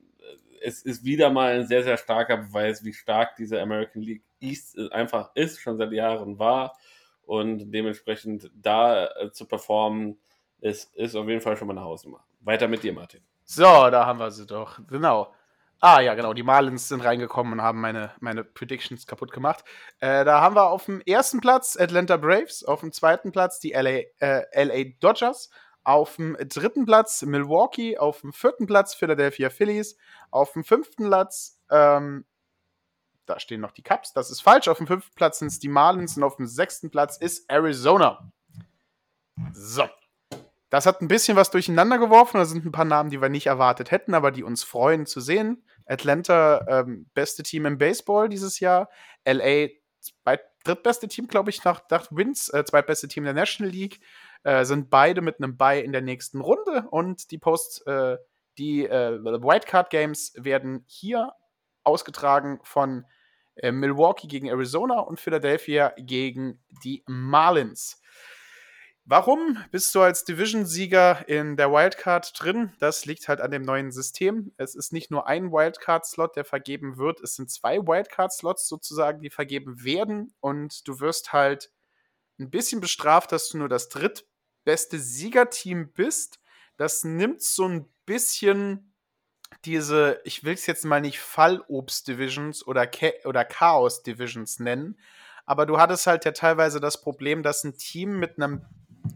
[0.60, 4.78] es ist wieder mal ein sehr, sehr starker Beweis, wie stark diese American League East
[4.92, 6.76] einfach ist, schon seit Jahren war.
[7.22, 10.18] Und dementsprechend da äh, zu performen,
[10.60, 12.22] ist, ist auf jeden Fall schon mal eine Hausnummer.
[12.40, 13.22] Weiter mit dir, Martin.
[13.44, 14.78] So, da haben wir sie doch.
[14.88, 15.32] Genau.
[15.82, 19.64] Ah ja, genau, die Marlins sind reingekommen und haben meine, meine Predictions kaputt gemacht.
[20.00, 23.70] Äh, da haben wir auf dem ersten Platz Atlanta Braves, auf dem zweiten Platz die
[23.70, 25.48] LA, äh, LA Dodgers,
[25.82, 29.96] auf dem dritten Platz Milwaukee, auf dem vierten Platz Philadelphia Phillies,
[30.30, 32.26] auf dem fünften Platz, ähm,
[33.24, 35.68] da stehen noch die Cubs, das ist falsch, auf dem fünften Platz sind es die
[35.68, 38.30] Marlins und auf dem sechsten Platz ist Arizona.
[39.52, 39.88] So.
[40.70, 42.38] Das hat ein bisschen was durcheinander geworfen.
[42.38, 45.20] Da sind ein paar Namen, die wir nicht erwartet hätten, aber die uns freuen zu
[45.20, 45.64] sehen.
[45.84, 48.88] Atlanta, ähm, beste Team im Baseball dieses Jahr.
[49.24, 49.68] LA,
[50.64, 54.00] drittbeste Team, glaube ich, nach, nach Wins, äh, zweitbeste Team der National League.
[54.42, 58.16] Äh, sind beide mit einem Bye in der nächsten Runde und die Post, äh,
[58.56, 61.32] die äh, Wildcard Games werden hier
[61.84, 63.04] ausgetragen von
[63.56, 67.99] äh, Milwaukee gegen Arizona und Philadelphia gegen die Marlins.
[69.10, 72.72] Warum bist du als Division-Sieger in der Wildcard drin?
[72.78, 74.52] Das liegt halt an dem neuen System.
[74.56, 79.30] Es ist nicht nur ein Wildcard-Slot, der vergeben wird, es sind zwei Wildcard-Slots sozusagen, die
[79.30, 80.32] vergeben werden.
[80.38, 81.72] Und du wirst halt
[82.38, 86.38] ein bisschen bestraft, dass du nur das drittbeste Siegerteam bist.
[86.76, 88.94] Das nimmt so ein bisschen
[89.64, 92.88] diese, ich will es jetzt mal nicht Fallobst-Divisions oder,
[93.24, 95.00] oder Chaos-Divisions nennen,
[95.46, 98.64] aber du hattest halt ja teilweise das Problem, dass ein Team mit einem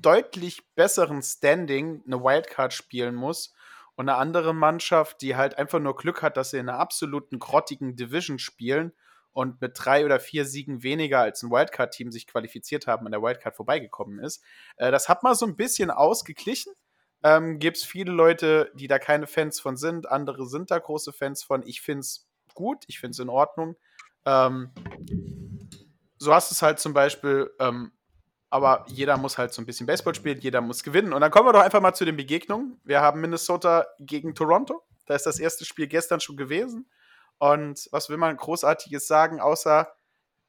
[0.00, 3.54] deutlich besseren Standing eine Wildcard spielen muss
[3.96, 7.38] und eine andere Mannschaft, die halt einfach nur Glück hat, dass sie in einer absoluten
[7.38, 8.92] grottigen Division spielen
[9.32, 13.22] und mit drei oder vier Siegen weniger als ein Wildcard-Team sich qualifiziert haben, an der
[13.22, 14.42] Wildcard vorbeigekommen ist.
[14.76, 16.72] Äh, das hat mal so ein bisschen ausgeglichen.
[17.24, 20.08] ähm, gibt es viele Leute, die da keine Fans von sind.
[20.08, 21.66] Andere sind da große Fans von.
[21.66, 23.76] Ich finde es gut, ich finde es in Ordnung.
[24.26, 24.70] Ähm,
[26.18, 27.92] so hast es halt zum Beispiel, ähm,
[28.54, 31.12] aber jeder muss halt so ein bisschen Baseball spielen, jeder muss gewinnen.
[31.12, 32.80] Und dann kommen wir doch einfach mal zu den Begegnungen.
[32.84, 34.86] Wir haben Minnesota gegen Toronto.
[35.06, 36.88] Da ist das erste Spiel gestern schon gewesen.
[37.38, 39.92] Und was will man Großartiges sagen, außer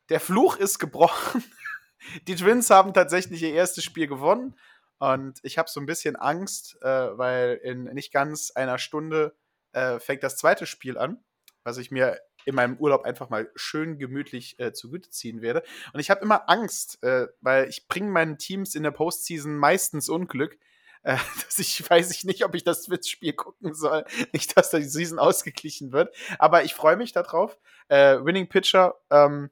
[0.10, 1.44] der Fluch ist gebrochen.
[2.28, 4.56] Die Twins haben tatsächlich ihr erstes Spiel gewonnen.
[5.00, 9.36] Und ich habe so ein bisschen Angst, äh, weil in nicht ganz einer Stunde
[9.72, 11.24] äh, fängt das zweite Spiel an,
[11.63, 15.63] was ich mir in meinem Urlaub einfach mal schön gemütlich äh, zu Güte ziehen werde.
[15.93, 20.10] Und ich habe immer Angst, äh, weil ich bringe meinen Teams in der Postseason meistens
[20.10, 20.58] Unglück,
[21.03, 24.05] äh, dass ich weiß ich nicht, ob ich das Twitch-Spiel gucken soll.
[24.34, 26.15] Nicht, dass da die Season ausgeglichen wird.
[26.39, 27.58] Aber ich freue mich darauf.
[27.88, 29.49] Äh, Winning Pitcher ähm,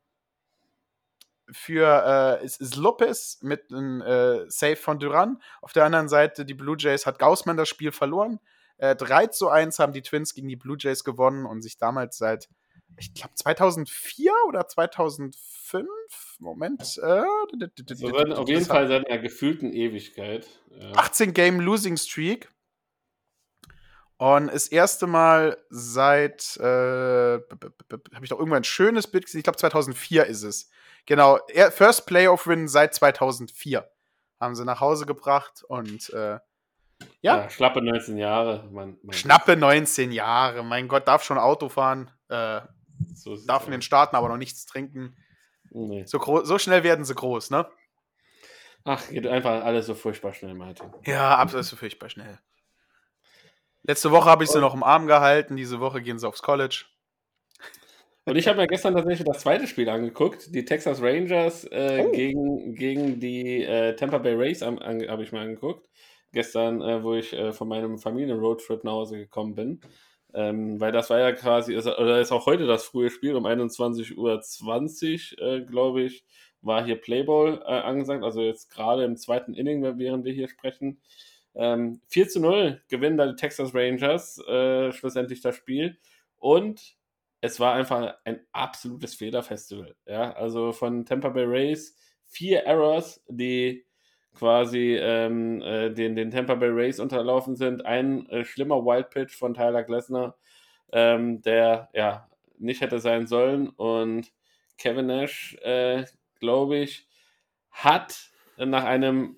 [1.52, 5.42] für äh, ist, ist Lopez mit einem äh, Save von Duran.
[5.62, 8.40] Auf der anderen Seite, die Blue Jays hat Gaussmann das Spiel verloren.
[8.78, 12.18] Äh, 3 zu 1 haben die Twins gegen die Blue Jays gewonnen und sich damals
[12.18, 12.50] seit,
[12.98, 15.88] ich glaube, 2004 oder 2005,
[16.40, 16.82] Moment.
[16.82, 17.24] Äh,
[17.94, 20.48] so werden auf jeden Fall seit einer gefühlten Ewigkeit.
[20.80, 20.92] Ja.
[20.94, 22.50] 18 Game Losing Streak.
[24.18, 29.44] Und das erste Mal seit, äh, habe ich doch irgendwann ein schönes Bild gesehen, ich
[29.44, 30.70] glaube 2004 ist es.
[31.06, 31.40] Genau,
[31.72, 33.90] First Playoff Win seit 2004
[34.40, 36.40] haben sie nach Hause gebracht und äh,
[37.22, 37.38] ja.
[37.38, 37.50] ja.
[37.50, 38.68] Schlappe 19 Jahre.
[38.72, 40.64] Man, man Schnappe 19 Jahre.
[40.64, 42.12] Mein Gott, darf schon Auto fahren.
[42.30, 42.62] Äh,
[43.14, 45.16] so darf in den Staaten aber noch nichts trinken.
[45.72, 46.06] Nee.
[46.06, 47.68] So, so schnell werden sie groß, ne?
[48.86, 50.92] Ach, geht einfach alles so furchtbar schnell, Martin.
[51.06, 52.40] Ja, absolut so furchtbar schnell.
[53.84, 56.86] Letzte Woche habe ich sie noch im Arm gehalten, diese Woche gehen sie aufs College.
[58.26, 62.12] Und ich habe mir gestern tatsächlich das zweite Spiel angeguckt, die Texas Rangers äh, oh.
[62.12, 65.90] gegen, gegen die äh, Tampa Bay Rays habe ich mir angeguckt.
[66.32, 69.82] Gestern, äh, wo ich äh, von meinem Familien-Roadtrip nach Hause gekommen bin.
[70.34, 73.46] Ähm, weil das war ja quasi, ist, oder ist auch heute das frühe Spiel um
[73.46, 76.26] 21.20 Uhr, äh, glaube ich,
[76.62, 78.24] war hier Playball äh, angesagt.
[78.24, 81.02] Also jetzt gerade im zweiten Inning, während wir hier sprechen.
[81.56, 84.42] Ähm, 4 zu 0 gewinnen da die Texas Rangers
[84.96, 85.98] schlussendlich das Spiel.
[86.38, 86.96] Und
[87.42, 89.96] es war einfach ein absolutes Fehlerfestival.
[90.06, 93.86] Ja, also von Tampa Bay Rays vier Errors, die
[94.34, 97.86] quasi ähm, äh, den, den Tampa Bay Rays unterlaufen sind.
[97.86, 100.36] Ein äh, schlimmer Wild Pitch von Tyler Glessner,
[100.92, 103.70] ähm, der ja nicht hätte sein sollen.
[103.70, 104.32] Und
[104.78, 106.06] Kevin Nash, äh,
[106.40, 107.08] glaube ich,
[107.72, 109.38] hat nach einem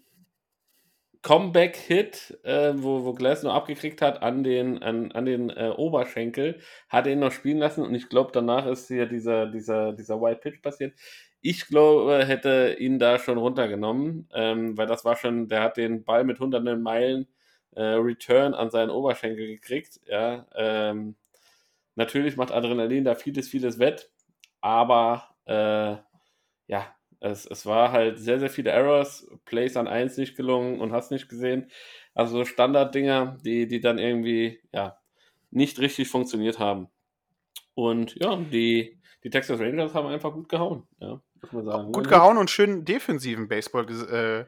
[1.26, 7.08] Comeback-Hit, äh, wo, wo Glasnow abgekriegt hat an den, an, an den äh, Oberschenkel, hat
[7.08, 10.42] er ihn noch spielen lassen und ich glaube, danach ist hier dieser, dieser, dieser White
[10.42, 10.94] Pitch passiert.
[11.48, 16.04] Ich glaube, hätte ihn da schon runtergenommen, ähm, weil das war schon, der hat den
[16.04, 17.28] Ball mit hunderten Meilen
[17.76, 20.00] äh, Return an seinen Oberschenkel gekriegt.
[20.08, 21.16] Ja, ähm,
[21.96, 24.10] natürlich macht Adrenalin da vieles, vieles wett,
[24.60, 25.98] aber äh,
[26.68, 30.94] ja, es, es war halt sehr, sehr viele Errors, Plays an 1 nicht gelungen und
[30.94, 31.70] hast nicht gesehen.
[32.16, 34.98] Also Standarddinger, die, die dann irgendwie, ja,
[35.52, 36.88] nicht richtig funktioniert haben.
[37.76, 41.92] Und ja, die, die Texas Rangers haben einfach gut gehauen, ja, sagen.
[41.92, 44.46] Gut gehauen und schön defensiven Baseball äh,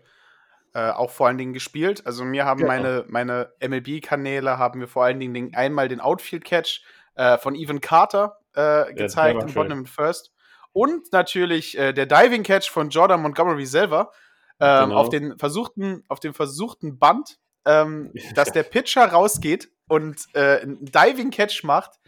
[0.74, 2.06] äh, auch vor allen Dingen gespielt.
[2.06, 2.68] Also mir haben ja.
[2.68, 6.84] meine, meine MLB-Kanäle haben mir vor allen Dingen einmal den Outfield-Catch
[7.16, 10.32] äh, von Evan Carter äh, gezeigt im Bottom First.
[10.74, 14.12] Und natürlich äh, der Diving Catch von Jordan Montgomery selber
[14.60, 15.00] ähm, genau.
[15.00, 20.86] auf, den versuchten, auf dem versuchten Band, ähm, dass der Pitcher rausgeht und äh, einen
[20.86, 22.00] Diving Catch macht.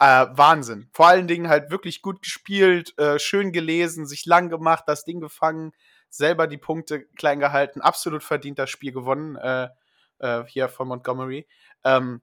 [0.00, 0.88] Äh, Wahnsinn.
[0.92, 5.20] Vor allen Dingen halt wirklich gut gespielt, äh, schön gelesen, sich lang gemacht, das Ding
[5.20, 5.72] gefangen,
[6.10, 9.68] selber die Punkte klein gehalten, absolut verdient das Spiel gewonnen äh,
[10.18, 11.46] äh, hier von Montgomery.
[11.84, 12.22] Ähm,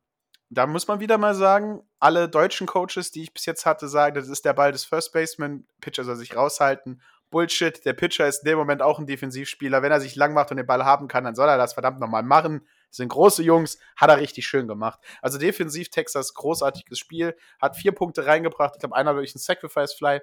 [0.50, 4.16] da muss man wieder mal sagen, alle deutschen Coaches, die ich bis jetzt hatte, sagen,
[4.16, 7.02] das ist der Ball des First Baseman, Pitcher soll sich raushalten.
[7.32, 9.82] Bullshit, der Pitcher ist in dem Moment auch ein Defensivspieler.
[9.82, 12.00] Wenn er sich lang macht und den Ball haben kann, dann soll er das verdammt
[12.00, 12.68] nochmal machen.
[12.96, 15.00] Sind große Jungs, hat er richtig schön gemacht.
[15.22, 18.76] Also defensiv Texas, großartiges Spiel, hat vier Punkte reingebracht.
[18.76, 20.22] Ich glaube, einer durch einen Sacrifice Fly.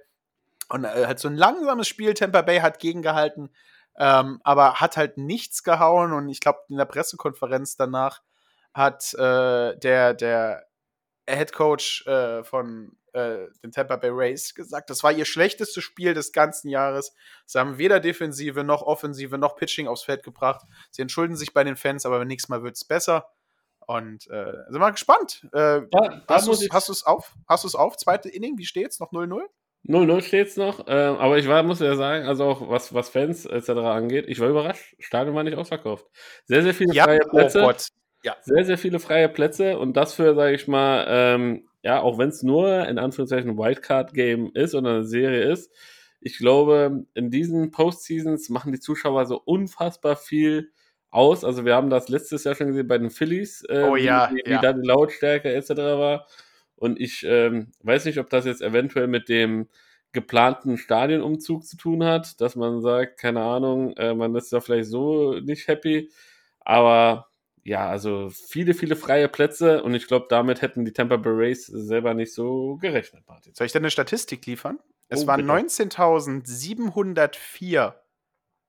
[0.68, 2.14] Und äh, halt so ein langsames Spiel.
[2.14, 3.50] Tampa Bay hat gegengehalten,
[3.98, 6.12] ähm, aber hat halt nichts gehauen.
[6.12, 8.22] Und ich glaube, in der Pressekonferenz danach
[8.72, 10.66] hat äh, der, der
[11.28, 16.14] Head Coach äh, von äh, den Tampa Bay Rays gesagt, das war ihr schlechtestes Spiel
[16.14, 17.14] des ganzen Jahres.
[17.46, 20.66] Sie haben weder Defensive noch Offensive noch Pitching aufs Feld gebracht.
[20.90, 23.28] Sie entschuldigen sich bei den Fans, aber nächstes Mal wird es besser.
[23.86, 25.46] Und äh, sind wir gespannt.
[25.52, 27.34] Äh, ja, hast du es auf?
[27.48, 27.96] Hast du es auf?
[27.96, 29.00] Zweite Inning, wie steht's?
[29.00, 29.42] Noch 0-0?
[29.88, 33.46] 0-0 steht's noch, äh, aber ich war, muss ja sagen, also auch was, was Fans
[33.46, 33.70] etc.
[33.70, 34.94] angeht, ich war überrascht.
[35.00, 36.06] Stadion war nicht ausverkauft.
[36.44, 37.62] Sehr, sehr viele ja, freie oh Plätze.
[37.62, 37.88] Oh Gott.
[38.22, 38.36] Ja.
[38.42, 42.28] Sehr, sehr viele freie Plätze und das für, sage ich mal, ähm, ja, auch wenn
[42.28, 45.72] es nur in Anführungszeichen ein Wildcard-Game ist oder eine Serie ist,
[46.20, 50.70] ich glaube, in diesen Postseasons machen die Zuschauer so unfassbar viel
[51.10, 51.44] aus.
[51.44, 54.42] Also wir haben das letztes Jahr schon gesehen bei den Phillies, äh, Oh ja, wie,
[54.44, 54.60] wie ja.
[54.60, 55.70] da die Lautstärke etc.
[55.70, 56.26] war.
[56.76, 59.68] Und ich ähm, weiß nicht, ob das jetzt eventuell mit dem
[60.12, 64.90] geplanten Stadionumzug zu tun hat, dass man sagt, keine Ahnung, äh, man ist da vielleicht
[64.90, 66.10] so nicht happy,
[66.60, 67.28] aber
[67.64, 71.66] ja, also viele, viele freie Plätze und ich glaube, damit hätten die Tampa Bay Rays
[71.66, 73.54] selber nicht so gerechnet, Martin.
[73.54, 74.78] Soll ich denn eine Statistik liefern?
[75.08, 75.52] Es Oh, waren bitte.
[75.52, 77.94] 19.704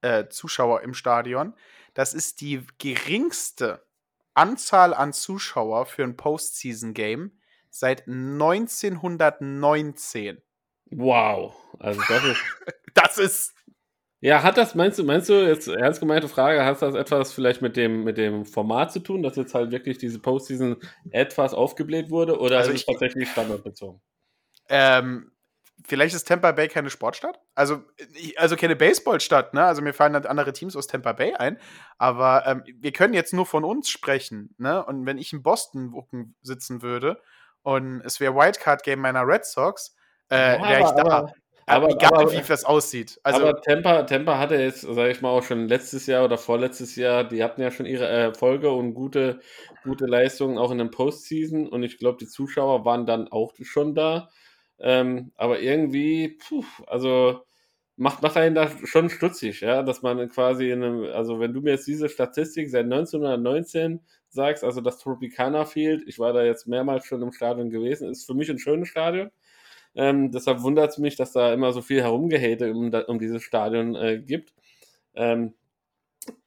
[0.02, 1.54] äh, Zuschauer im Stadion.
[1.94, 3.86] Das ist die geringste
[4.34, 7.32] Anzahl an Zuschauer für ein Postseason-Game
[7.70, 10.42] seit 1919.
[10.92, 12.38] Wow, also das ist
[12.94, 13.53] Das ist.
[14.26, 17.62] Ja, hat das, meinst du, meinst du, jetzt ernst gemeinte Frage, hat das etwas vielleicht
[17.62, 20.78] mit dem, mit dem Format zu tun, dass jetzt halt wirklich diese Postseason
[21.12, 24.02] etwas aufgebläht wurde oder Also ist es ich- tatsächlich standardbezogen?
[24.70, 25.34] Ähm,
[25.86, 27.38] vielleicht ist Tampa Bay keine Sportstadt.
[27.54, 27.84] Also,
[28.38, 29.66] also keine Baseballstadt, ne?
[29.66, 31.60] Also mir fallen halt andere Teams aus Tampa Bay ein.
[31.98, 34.86] Aber ähm, wir können jetzt nur von uns sprechen, ne?
[34.86, 37.22] Und wenn ich in Boston sitzen würde
[37.62, 39.98] und es wäre Wildcard-Game meiner Red Sox,
[40.32, 41.02] äh, Ja, wäre ich da.
[41.02, 41.34] aber-
[41.66, 43.20] Aber, aber- egal, aber- wie das aussieht.
[43.24, 46.96] Also, Aber Tampa, Tampa hatte jetzt, sage ich mal, auch schon letztes Jahr oder vorletztes
[46.96, 49.40] Jahr, die hatten ja schon ihre Erfolge und gute,
[49.84, 53.96] gute Leistungen auch in den Postseason und ich glaube, die Zuschauer waren dann auch schon
[53.96, 54.30] da.
[54.80, 57.42] Ähm, aber irgendwie, puh, also
[57.96, 61.62] macht, macht einen da schon stutzig, ja, dass man quasi in einem, also wenn du
[61.62, 66.68] mir jetzt diese Statistik seit 1919 sagst, also das Tropicana Field, ich war da jetzt
[66.68, 69.30] mehrmals schon im Stadion gewesen, ist für mich ein schönes Stadion.
[69.96, 73.96] Ähm, deshalb wundert es mich, dass da immer so viel herumgehate um, um dieses Stadion
[73.96, 74.54] äh, gibt.
[75.16, 75.54] Ähm,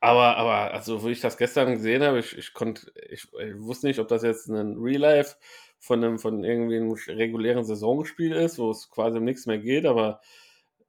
[0.01, 3.87] aber, aber, also, wo ich das gestern gesehen habe, ich, ich konnte, ich, ich wusste
[3.89, 5.37] nicht, ob das jetzt ein Real Life
[5.79, 9.85] von einem, von irgendwie einem regulären Saisonspiel ist, wo es quasi um nichts mehr geht,
[9.87, 10.21] aber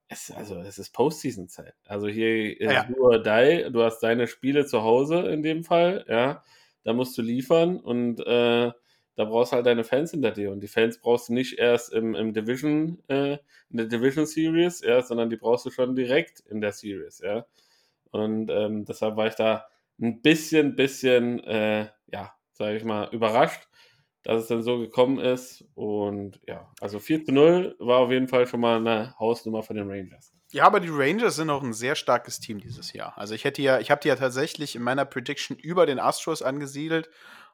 [0.10, 1.76] es, also, es ist Postseason-Zeit.
[1.86, 2.90] Also hier ist Ja.
[2.90, 6.44] nur die, du hast deine Spiele zu Hause in dem Fall, ja,
[6.84, 8.72] da musst du liefern und äh,
[9.18, 10.52] da brauchst du halt deine Fans hinter dir.
[10.52, 14.82] Und die Fans brauchst du nicht erst im, im Division, äh, in der Division Series,
[14.82, 17.46] ja, sondern die brauchst du schon direkt in der Series, ja.
[18.12, 19.66] Und ähm, deshalb war ich da
[20.00, 23.68] ein bisschen, bisschen, äh, ja, sage ich mal, überrascht,
[24.22, 25.66] dass es dann so gekommen ist.
[25.74, 29.76] Und ja, also 4 zu 0 war auf jeden Fall schon mal eine Hausnummer von
[29.76, 30.32] den Rangers.
[30.52, 33.18] Ja, aber die Rangers sind auch ein sehr starkes Team dieses Jahr.
[33.18, 36.44] Also ich hätte ja, ich habe die ja tatsächlich in meiner Prediction über den Astros
[36.44, 37.10] angesiedelt.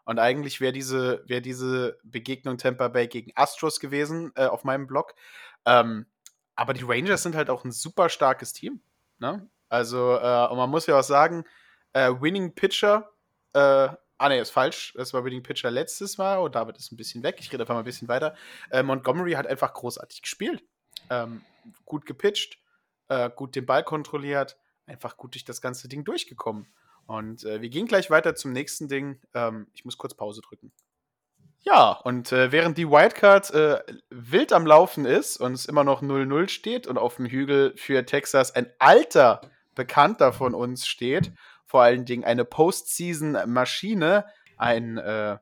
[0.06, 4.88] Und eigentlich wäre diese, wäre diese Begegnung Tampa Bay gegen Astros gewesen äh, auf meinem
[4.88, 5.16] Blog.
[5.66, 6.06] Ähm,
[6.56, 8.82] aber die Rangers sind halt auch ein super starkes Team.
[9.20, 9.50] Ne?
[9.70, 11.46] Also, äh, und man muss ja auch sagen,
[11.94, 13.12] äh, Winning Pitcher,
[13.54, 13.60] äh,
[14.18, 16.38] ah ne, ist falsch, das war Winning Pitcher letztes Mal.
[16.38, 18.36] Oh, David ist ein bisschen weg, ich rede einfach mal ein bisschen weiter.
[18.70, 20.64] Äh, Montgomery hat einfach großartig gespielt.
[21.10, 21.42] Ähm,
[21.86, 22.60] gut gepitcht,
[23.08, 26.68] äh, gut den Ball kontrolliert, einfach gut durch das ganze Ding durchgekommen.
[27.06, 29.20] Und äh, wir gehen gleich weiter zum nächsten Ding.
[29.34, 30.72] Ähm, ich muss kurz Pause drücken.
[31.66, 36.02] Ja, und äh, während die Wildcard äh, wild am Laufen ist und es immer noch
[36.02, 39.40] 0-0 steht und auf dem Hügel für Texas ein alter
[39.74, 41.32] Bekannter von uns steht,
[41.66, 44.26] vor allen Dingen eine Postseason-Maschine,
[44.58, 45.38] ein, äh,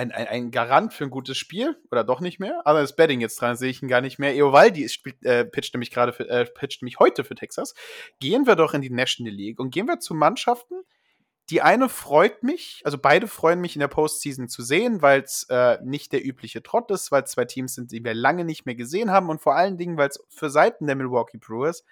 [0.00, 3.20] ein, ein, ein Garant für ein gutes Spiel, oder doch nicht mehr, aber das Betting
[3.20, 4.34] jetzt dran sehe ich ihn gar nicht mehr.
[4.34, 4.88] Eovaldi
[5.22, 7.74] äh, pitcht nämlich gerade äh, pitcht nämlich heute für Texas.
[8.18, 10.82] Gehen wir doch in die National League und gehen wir zu Mannschaften,
[11.50, 15.46] die eine freut mich, also beide freuen mich in der Postseason zu sehen, weil es
[15.50, 18.66] äh, nicht der übliche Trott ist, weil es zwei Teams sind, die wir lange nicht
[18.66, 21.84] mehr gesehen haben und vor allen Dingen, weil es für Seiten der Milwaukee Brewers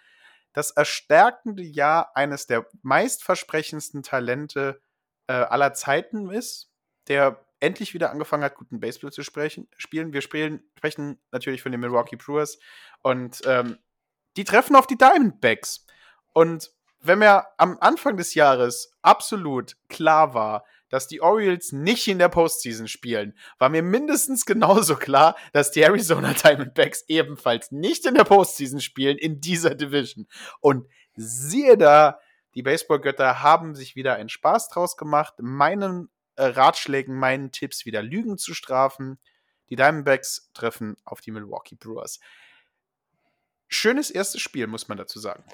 [0.53, 4.81] das erstärkende Jahr eines der meistversprechendsten Talente
[5.27, 6.71] äh, aller Zeiten ist,
[7.09, 10.13] der endlich wieder angefangen hat, guten Baseball zu sprechen, spielen.
[10.13, 12.59] Wir spielen, sprechen natürlich von den Milwaukee Brewers
[13.03, 13.79] und ähm,
[14.37, 15.85] die treffen auf die Diamondbacks.
[16.33, 22.19] Und wenn mir am Anfang des Jahres absolut klar war, dass die Orioles nicht in
[22.19, 28.15] der Postseason spielen, war mir mindestens genauso klar, dass die Arizona Diamondbacks ebenfalls nicht in
[28.15, 30.27] der Postseason spielen in dieser Division.
[30.61, 32.21] Und siehe da,
[32.55, 36.09] die Baseballgötter haben sich wieder einen Spaß draus gemacht, meinen
[36.39, 39.19] äh, Ratschlägen, meinen Tipps wieder Lügen zu strafen.
[39.69, 42.21] Die Diamondbacks treffen auf die Milwaukee Brewers.
[43.69, 45.45] Schönes erstes Spiel, muss man dazu sagen.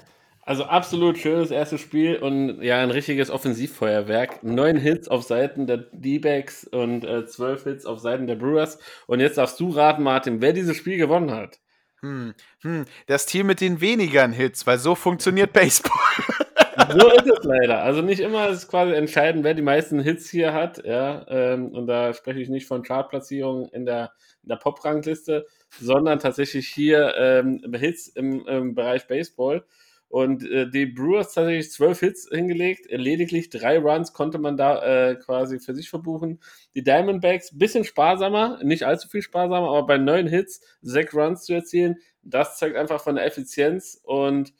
[0.41, 4.43] Also absolut schönes erstes Spiel und ja, ein richtiges Offensivfeuerwerk.
[4.43, 8.77] Neun Hits auf Seiten der D-Backs und äh, zwölf Hits auf Seiten der Brewers.
[9.07, 11.59] Und jetzt darfst du raten, Martin, wer dieses Spiel gewonnen hat.
[12.01, 16.44] Hm, hm, das Team mit den wenigeren Hits, weil so funktioniert Baseball.
[16.75, 17.83] So ist es leider.
[17.83, 20.83] Also nicht immer ist quasi entscheidend, wer die meisten Hits hier hat.
[20.85, 24.11] Ja, ähm, und da spreche ich nicht von Chartplatzierungen in der,
[24.43, 25.45] in der Pop-Rangliste,
[25.79, 29.65] sondern tatsächlich hier ähm, Hits im, im Bereich Baseball.
[30.07, 35.15] Und äh, die Brewers tatsächlich zwölf Hits hingelegt, lediglich drei Runs konnte man da äh,
[35.15, 36.39] quasi für sich verbuchen.
[36.75, 41.53] Die Diamondbacks bisschen sparsamer, nicht allzu viel sparsamer, aber bei neun Hits sechs Runs zu
[41.53, 43.99] erzielen, das zeigt einfach von der Effizienz.
[44.03, 44.53] Und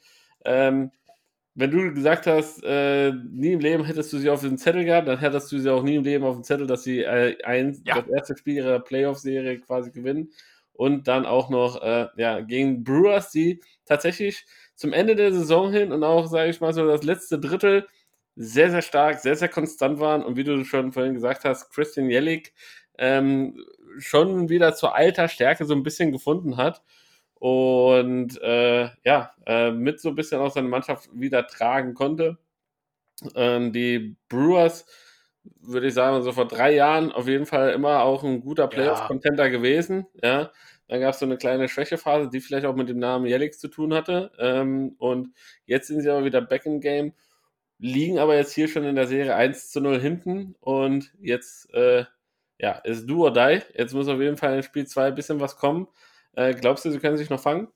[0.44, 0.90] ähm,
[1.56, 5.08] wenn du gesagt hast, äh, nie im Leben hättest du sie auf den Zettel gehabt,
[5.08, 7.80] dann hättest du sie auch nie im Leben auf dem Zettel, dass sie äh, ein,
[7.84, 8.00] Ja.
[8.02, 10.30] das erste Spiel ihrer Playoff-Serie quasi gewinnen.
[10.74, 15.90] Und dann auch noch äh, ja, gegen Brewers, die tatsächlich zum Ende der Saison hin
[15.92, 17.86] und auch, sage ich mal, so das letzte Drittel
[18.36, 20.22] sehr, sehr stark, sehr, sehr konstant waren.
[20.22, 22.52] Und wie du schon vorhin gesagt hast, Christian Jellick
[22.98, 23.56] ähm,
[23.98, 26.82] schon wieder zur alter Stärke so ein bisschen gefunden hat.
[27.38, 32.38] Und äh, ja, äh, mit so ein bisschen auch seine Mannschaft wieder tragen konnte.
[33.34, 34.86] Ähm, die Brewers,
[35.60, 39.50] würde ich sagen, so vor drei Jahren auf jeden Fall immer auch ein guter Playoff-Contender
[39.50, 40.06] gewesen.
[40.22, 40.50] Ja,
[40.88, 43.68] dann gab es so eine kleine Schwächephase, die vielleicht auch mit dem Namen Jelix zu
[43.68, 44.32] tun hatte.
[44.38, 45.30] Ähm, und
[45.66, 47.12] jetzt sind sie aber wieder back in Game,
[47.78, 50.56] liegen aber jetzt hier schon in der Serie 1 zu 0 hinten.
[50.60, 52.04] Und jetzt äh,
[52.58, 53.62] ja, ist do or die.
[53.74, 55.88] Jetzt muss auf jeden Fall in Spiel 2 ein bisschen was kommen.
[56.36, 57.68] Äh, glaubst du, sie können sich noch fangen?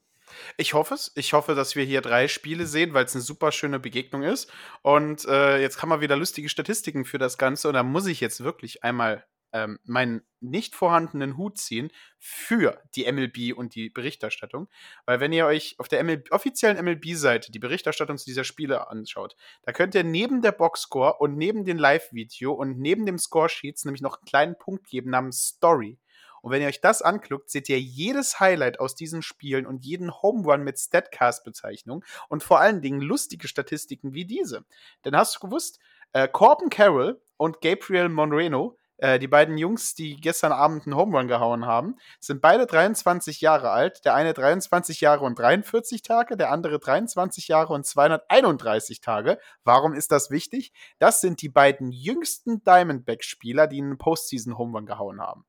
[0.57, 1.11] Ich hoffe es.
[1.17, 4.53] Ich hoffe, dass wir hier drei Spiele sehen, weil es eine super schöne Begegnung ist.
[4.83, 7.69] Und äh, jetzt haben wir wieder lustige Statistiken für das Ganze.
[7.69, 13.11] Und da muss ich jetzt wirklich einmal ähm, meinen nicht vorhandenen Hut ziehen für die
[13.11, 14.69] MLB und die Berichterstattung.
[15.07, 19.37] Weil wenn ihr euch auf der MLB, offiziellen MLB-Seite die Berichterstattung zu dieser Spiele anschaut,
[19.63, 24.03] da könnt ihr neben der Boxscore und neben dem Live-Video und neben dem Scoresheets nämlich
[24.03, 25.99] noch einen kleinen Punkt geben namens Story.
[26.43, 30.13] Und wenn ihr euch das anklickt, seht ihr jedes Highlight aus diesen Spielen und jeden
[30.23, 34.65] Home Run mit Statcast-Bezeichnung und vor allen Dingen lustige Statistiken wie diese.
[35.05, 35.79] Denn hast du gewusst,
[36.13, 41.17] äh, Corbin Carroll und Gabriel Monreno, äh, die beiden Jungs, die gestern Abend einen Home
[41.17, 44.05] Run gehauen haben, sind beide 23 Jahre alt.
[44.05, 49.39] Der eine 23 Jahre und 43 Tage, der andere 23 Jahre und 231 Tage.
[49.65, 50.73] Warum ist das wichtig?
[50.99, 55.47] Das sind die beiden jüngsten Diamondback-Spieler, die einen Postseason-Home Run gehauen haben.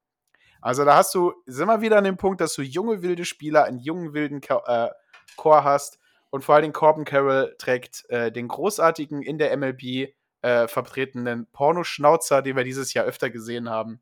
[0.61, 3.65] Also da hast du, sind wir wieder an dem Punkt, dass du junge, wilde Spieler,
[3.65, 4.89] einen jungen, wilden äh,
[5.35, 10.67] Chor hast und vor allem Corbin Carroll trägt äh, den großartigen in der MLB äh,
[10.67, 14.01] vertretenen Pornoschnauzer, den wir dieses Jahr öfter gesehen haben.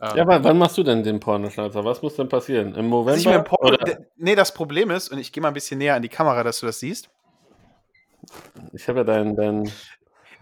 [0.00, 1.84] Ähm, Ja, aber wann machst du denn den Pornoschnauzer?
[1.84, 2.74] Was muss denn passieren?
[2.74, 3.34] Im ich mir November?
[3.34, 3.76] ein Porno,
[4.16, 6.60] nee, das Problem ist, und ich gehe mal ein bisschen näher an die Kamera, dass
[6.60, 7.10] du das siehst.
[8.72, 9.70] Ich habe ja deinen, deinen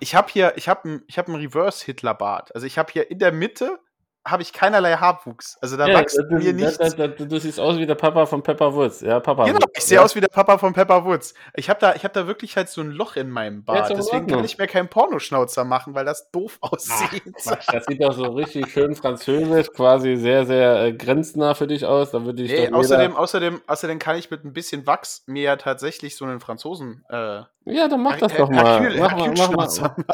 [0.01, 2.55] Ich habe hier, ich habe ein, ich hab einen Reverse-Hitler-Bart.
[2.55, 3.79] Also ich habe hier in der Mitte
[4.25, 5.59] habe ich keinerlei Haarwuchs.
[5.61, 6.79] Also da Ja, wächst das- mir nichts.
[6.79, 9.01] das- das- Du siehst aus wie der Papa von Pepper Woods.
[9.01, 9.73] Ja, Papa Genau, Woods.
[9.79, 10.05] ich sehe ja.
[10.05, 11.35] aus wie der Papa von Pepper Woods.
[11.55, 13.91] Ich habe da, ich hab da wirklich halt so ein Loch in meinem Bart.
[13.91, 17.23] in Deswegen kann ich mir keinen Pornoschnauzer machen, weil das doof Ach, aussieht.
[17.43, 21.85] Quatsch, das sieht doch so richtig schön französisch, quasi sehr, sehr äh, grenznah für dich
[21.85, 22.13] aus.
[22.13, 25.57] Da würde ich Nee, außerdem, außerdem, außerdem kann ich mit ein bisschen Wachs mir ja
[25.57, 28.97] tatsächlich so einen Franzosen äh, Ja, dann mach das Her- doch mal.
[28.99, 29.95] Mach, mal, mach, mal.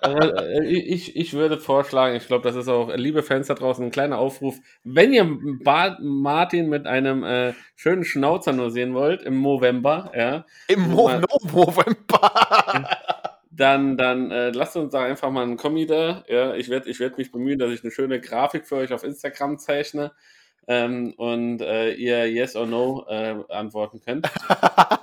[0.00, 3.54] Also, äh, ich, ich würde vorschlagen, ich glaube, das ist auch, äh, liebe Fans da
[3.54, 4.58] draußen, ein kleiner Aufruf.
[4.84, 5.26] Wenn ihr
[5.64, 11.04] Bart Martin mit einem äh, schönen Schnauzer nur sehen wollt, im November, ja, Im Mo
[11.08, 12.88] Mal- November.
[13.50, 16.22] dann, dann äh, lasst uns da einfach mal einen Kommi da.
[16.28, 19.02] Ja, ich werde ich werd mich bemühen, dass ich eine schöne Grafik für euch auf
[19.02, 20.12] Instagram zeichne
[20.68, 24.30] ähm, und äh, ihr Yes or No äh, antworten könnt.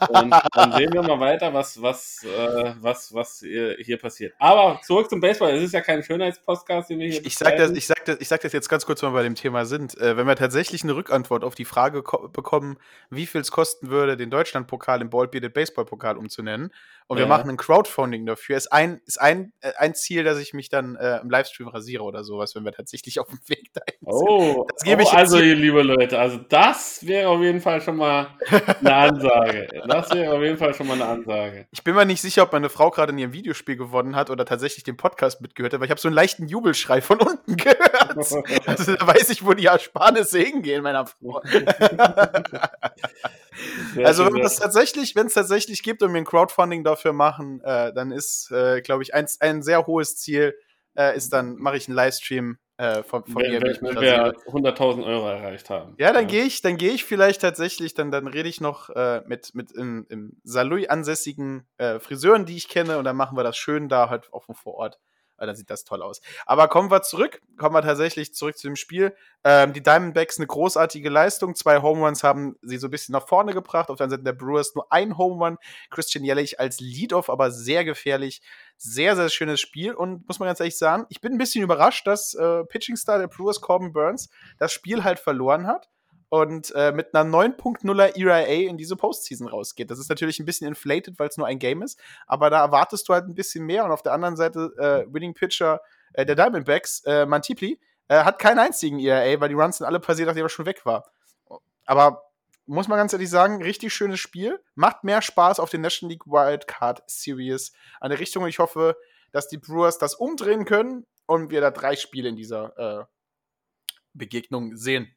[0.09, 4.33] Und dann sehen wir mal weiter, was, was, äh, was, was hier, passiert.
[4.37, 5.51] Aber zurück zum Baseball.
[5.55, 8.27] Es ist ja kein Schönheitspodcast, den wir hier Ich, sag das, ich, sag das, ich
[8.27, 9.97] sag das jetzt ganz kurz, wenn wir bei dem Thema sind.
[9.97, 12.77] Äh, wenn wir tatsächlich eine Rückantwort auf die Frage ko- bekommen,
[13.09, 16.71] wie viel es kosten würde, den Deutschlandpokal im Ballbearded Baseball-Pokal umzunennen,
[17.07, 17.29] und wir Ja.
[17.29, 20.95] machen ein Crowdfunding dafür, ist ein, ist ein, äh, ein Ziel, dass ich mich dann
[20.95, 24.27] äh, im Livestream rasiere oder sowas, wenn wir tatsächlich auf dem Weg dahin sind.
[24.29, 27.61] Oh, Das gebe oh ich also hier- ihr liebe Leute, also das wäre auf jeden
[27.61, 28.27] Fall schon mal
[28.79, 29.67] eine Ansage.
[29.87, 31.67] Das wäre auf jeden Fall schon mal eine Ansage.
[31.71, 34.45] Ich bin mir nicht sicher, ob meine Frau gerade in ihrem Videospiel gewonnen hat oder
[34.45, 38.15] tatsächlich den Podcast mitgehört hat, aber ich habe so einen leichten Jubelschrei von unten gehört.
[38.65, 41.41] Also da weiß ich, wo die Ersparnisse hingehen, meiner Frau.
[44.03, 47.93] Also wenn es tatsächlich, wenn es tatsächlich gibt und wir ein Crowdfunding dafür machen, äh,
[47.93, 50.55] dann ist, äh, glaube ich, ein, ein sehr hohes Ziel,
[50.95, 54.33] äh, ist dann mache ich einen Livestream äh, von, von wenn, mir, wenn, wenn wir
[54.33, 55.95] 100.000 Euro erreicht haben.
[55.97, 59.21] Ja, dann gehe ich, dann gehe ich vielleicht tatsächlich, dann, dann rede ich noch äh,
[59.25, 63.43] mit, mit im, im Salui ansässigen äh, Friseuren, die ich kenne, und dann machen wir
[63.43, 64.99] das schön da halt auch vor Ort.
[65.37, 66.21] Äh, dann sieht das toll aus.
[66.45, 69.15] Aber kommen wir zurück, kommen wir tatsächlich zurück zu dem Spiel.
[69.43, 71.55] Ähm, die Diamondbacks eine großartige Leistung.
[71.55, 73.89] Zwei Home Runs haben sie so ein bisschen nach vorne gebracht.
[73.89, 75.57] Auf der Seite der Brewers nur ein Home Run.
[75.89, 78.41] Christian Jellich als Lead-Off, aber sehr gefährlich.
[78.77, 79.93] Sehr, sehr schönes Spiel.
[79.93, 83.27] Und muss man ganz ehrlich sagen, ich bin ein bisschen überrascht, dass äh, Pitching-Star der
[83.27, 85.89] Brewers, Corbin Burns, das Spiel halt verloren hat
[86.35, 89.89] und äh, mit einer 9.0er ERA in diese Postseason rausgeht.
[89.89, 93.07] Das ist natürlich ein bisschen inflated, weil es nur ein Game ist, aber da erwartest
[93.07, 93.85] du halt ein bisschen mehr.
[93.85, 95.79] Und auf der anderen Seite, äh, Winning Pitcher
[96.11, 97.79] äh, der Diamondbacks, äh, Mantipli,
[98.09, 100.85] äh, hat keinen einzigen ERA, weil die Runs sind alle passiert, nachdem er schon weg
[100.85, 101.09] war.
[101.85, 102.23] Aber
[102.65, 104.61] muss man ganz ehrlich sagen, richtig schönes Spiel.
[104.73, 107.71] Macht mehr Spaß auf den National League Wildcard Series.
[108.01, 108.97] Eine Richtung, ich hoffe,
[109.31, 113.05] dass die Brewers das umdrehen können und wir da drei Spiele in dieser äh,
[114.13, 115.15] Begegnung sehen.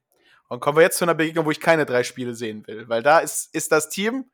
[0.49, 2.89] Und kommen wir jetzt zu einer Begegnung, wo ich keine drei Spiele sehen will.
[2.89, 4.31] Weil da ist, ist das Team,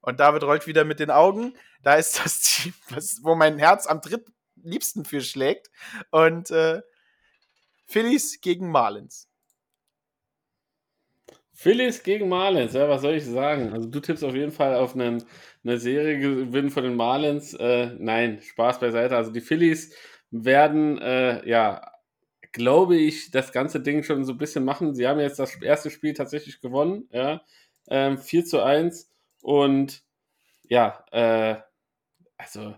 [0.00, 3.86] und David rollt wieder mit den Augen, da ist das Team, was, wo mein Herz
[3.86, 5.70] am drittliebsten für schlägt.
[6.10, 6.82] Und äh,
[7.86, 9.28] Phillies gegen Marlins.
[11.54, 13.72] Phillies gegen Marlins, ja, was soll ich sagen?
[13.72, 15.24] Also du tippst auf jeden Fall auf einen,
[15.62, 17.54] eine Serie gewinnen von den Marlins.
[17.54, 19.16] Äh, nein, Spaß beiseite.
[19.16, 19.94] Also die Phillies
[20.30, 21.93] werden äh, ja
[22.54, 24.94] glaube ich, das ganze Ding schon so ein bisschen machen.
[24.94, 27.42] Sie haben jetzt das erste Spiel tatsächlich gewonnen, ja,
[27.88, 29.10] ähm, 4 zu 1
[29.42, 30.02] und
[30.62, 31.56] ja, äh,
[32.38, 32.74] also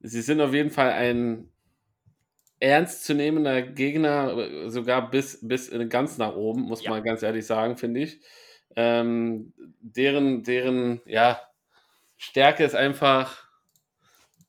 [0.00, 1.52] sie sind auf jeden Fall ein
[2.60, 6.90] ernstzunehmender Gegner, sogar bis, bis ganz nach oben, muss ja.
[6.90, 8.20] man ganz ehrlich sagen, finde ich.
[8.74, 11.40] Ähm, deren, deren, ja,
[12.16, 13.44] Stärke ist einfach,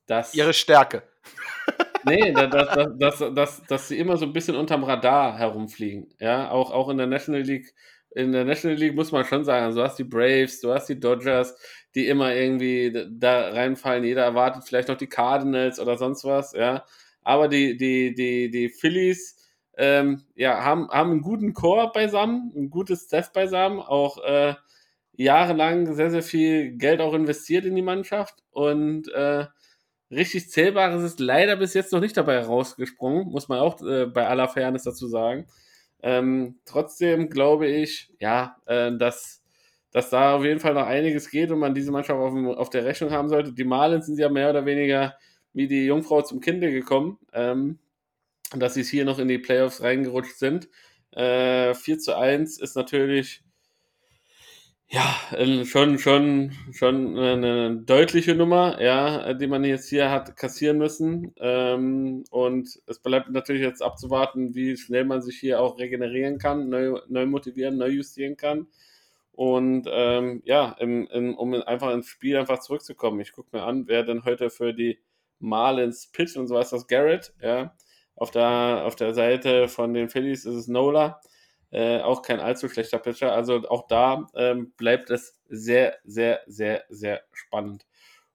[0.06, 0.34] dass.
[0.34, 1.04] Ihre Stärke.
[2.06, 6.08] Nee, dass, dass, dass, dass, dass sie immer so ein bisschen unterm Radar herumfliegen.
[6.20, 7.74] Ja, auch, auch in der National League.
[8.14, 11.00] In der National League muss man schon sagen, du hast die Braves, du hast die
[11.00, 11.56] Dodgers,
[11.96, 14.04] die immer irgendwie da reinfallen.
[14.04, 16.84] Jeder erwartet vielleicht noch die Cardinals oder sonst was, ja.
[17.24, 19.38] Aber die, die, die, die Phillies,
[19.78, 24.56] ähm, ja, haben, haben einen guten Core beisammen, ein gutes Staff beisammen, auch äh,
[25.14, 29.46] jahrelang sehr, sehr viel Geld auch investiert in die Mannschaft und äh,
[30.12, 34.28] richtig Zählbares ist leider bis jetzt noch nicht dabei rausgesprungen, muss man auch äh, bei
[34.28, 35.48] aller Fairness dazu sagen.
[36.04, 39.44] Ähm, trotzdem glaube ich, ja, äh, dass,
[39.92, 42.86] dass da auf jeden Fall noch einiges geht und man diese Mannschaft auf, auf der
[42.86, 43.54] Rechnung haben sollte.
[43.54, 45.16] Die Marlins sind ja mehr oder weniger
[45.54, 47.80] wie die Jungfrau zum Kinde gekommen, ähm,
[48.56, 50.70] dass sie hier noch in die Playoffs reingerutscht sind.
[51.12, 53.44] Äh, 4 zu 1 ist natürlich
[54.94, 60.80] ja, ähm, schon, schon, schon eine deutliche Nummer, ja, die man jetzt hier hat kassieren
[60.80, 61.34] müssen.
[61.40, 66.68] Ähm, und es bleibt natürlich jetzt abzuwarten, wie schnell man sich hier auch regenerieren kann,
[66.68, 68.68] neu, neu motivieren, neu justieren kann.
[69.32, 73.22] Und ähm, ja, im, im, um einfach ins Spiel einfach zurückzukommen.
[73.22, 75.00] Ich gucke mir an, wer denn heute für die
[75.40, 77.74] Marlins pitcht und so ist das Garrett, ja.
[78.16, 81.22] Auf der, auf der Seite von den Phillies ist es Nola.
[81.72, 83.34] Äh, auch kein allzu schlechter Pitcher.
[83.34, 87.86] Also auch da ähm, bleibt es sehr, sehr, sehr, sehr spannend.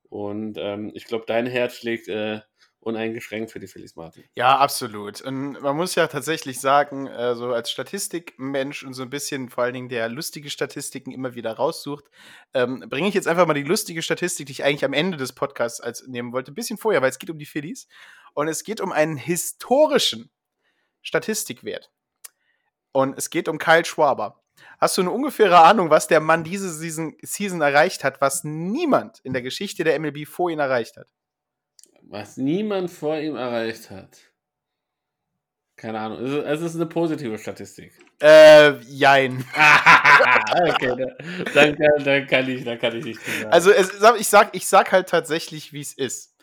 [0.09, 2.41] Und ähm, ich glaube, dein Herz schlägt äh,
[2.87, 4.25] uneingeschränkt für die Phillies Martin.
[4.35, 5.21] Ja, absolut.
[5.21, 9.65] Und man muss ja tatsächlich sagen, äh, so als Statistikmensch und so ein bisschen vor
[9.65, 12.05] allen Dingen der lustige Statistiken immer wieder raussucht,
[12.55, 15.33] ähm, bringe ich jetzt einfach mal die lustige Statistik, die ich eigentlich am Ende des
[15.33, 17.89] Podcasts als nehmen wollte, ein bisschen vorher, weil es geht um die Phillies.
[18.35, 20.31] Und es geht um einen historischen
[21.03, 21.91] Statistikwert.
[22.97, 24.41] Und es geht um Kyle Schwaber.
[24.79, 29.21] Hast du eine ungefähre Ahnung, was der Mann diese Season, Season erreicht hat, was niemand
[29.23, 31.07] in der Geschichte der MLB vor ihm erreicht hat?
[32.01, 34.17] Was niemand vor ihm erreicht hat.
[35.77, 36.25] Keine Ahnung.
[36.25, 37.93] Es ist eine positive Statistik.
[38.19, 39.45] Äh, jein.
[40.71, 40.97] okay,
[41.53, 43.53] dann, dann, dann, kann ich, dann kann ich nicht sagen.
[43.53, 46.35] Also es, ich, sag, ich sag halt tatsächlich, wie es ist.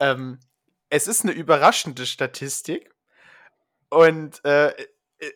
[0.00, 0.40] Ähm,
[0.88, 2.94] es ist eine überraschende Statistik.
[3.90, 4.72] Und äh,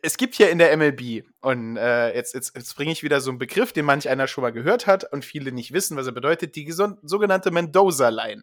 [0.03, 3.31] es gibt hier in der MLB, und äh, jetzt, jetzt, jetzt bringe ich wieder so
[3.31, 6.13] einen Begriff, den manch einer schon mal gehört hat und viele nicht wissen, was er
[6.13, 8.43] bedeutet, die sogenannte Mendoza-Line.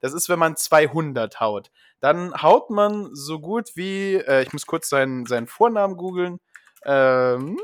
[0.00, 1.70] Das ist, wenn man 200 haut.
[2.00, 6.40] Dann haut man so gut wie, äh, ich muss kurz seinen, seinen Vornamen googeln,
[6.84, 7.58] ähm,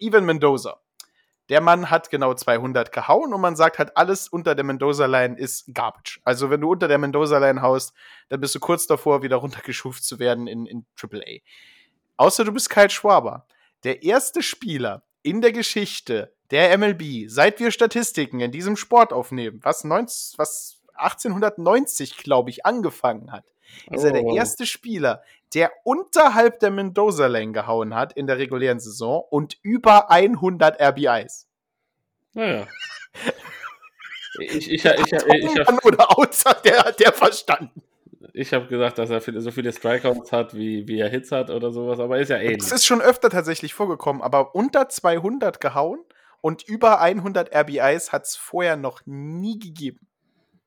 [0.00, 0.80] Ivan Mendoza.
[1.52, 5.66] Der Mann hat genau 200 gehauen und man sagt halt, alles unter der Mendoza-Line ist
[5.74, 6.18] Garbage.
[6.24, 7.92] Also wenn du unter der Mendoza-Line haust,
[8.30, 11.40] dann bist du kurz davor, wieder runtergeschuft zu werden in, in AAA.
[12.16, 13.46] Außer du bist Kyle Schwaber.
[13.84, 19.60] Der erste Spieler in der Geschichte der MLB, seit wir Statistiken in diesem Sport aufnehmen,
[19.62, 23.44] was, 19, was 1890, glaube ich, angefangen hat,
[23.90, 24.34] ist er der oh.
[24.34, 25.22] erste Spieler,
[25.54, 31.48] der unterhalb der Mendoza Lane gehauen hat in der regulären Saison und über 100 RBIs.
[32.34, 32.66] Naja.
[34.38, 37.82] Ich, ich, ich, ich, ich, ich, oder außer der, der verstanden.
[38.32, 41.70] Ich habe gesagt, dass er so viele Strikeouts hat, wie, wie er Hits hat oder
[41.70, 42.62] sowas, aber ist ja ähnlich.
[42.62, 46.00] Es ist schon öfter tatsächlich vorgekommen, aber unter 200 gehauen
[46.40, 50.08] und über 100 RBIs hat es vorher noch nie gegeben.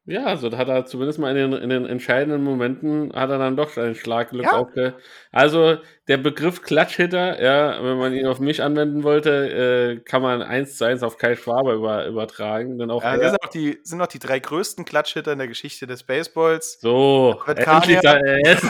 [0.07, 3.39] Ja, also da hat er zumindest mal in den, in den entscheidenden Momenten hat er
[3.39, 4.51] dann doch ein Schlagglück Ja.
[4.51, 4.93] aufge.
[5.31, 5.77] Also
[6.07, 10.77] der Begriff Klatschhitter, ja, wenn man ihn auf mich anwenden wollte, äh, kann man eins
[10.77, 12.77] zu eins auf Kai Schwaber über, übertragen.
[12.77, 15.47] Denn auch Ja, das sind auch, die, sind auch die drei größten Klatschhitter in der
[15.47, 16.77] Geschichte des Baseballs.
[16.79, 18.13] so, David endlich da,
[18.51, 18.63] ist,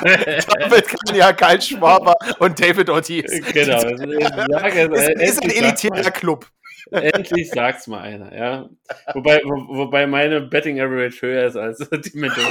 [0.57, 3.29] David Kania, Kyle Schwaber und David Ortiz.
[3.51, 6.45] genau, ich sage es, Ist, ist ein elitärer Club.
[6.91, 8.69] Endlich sagt's mal einer, ja.
[9.13, 12.49] Wobei, wo, wobei meine Betting Average höher ist als die Mendoza.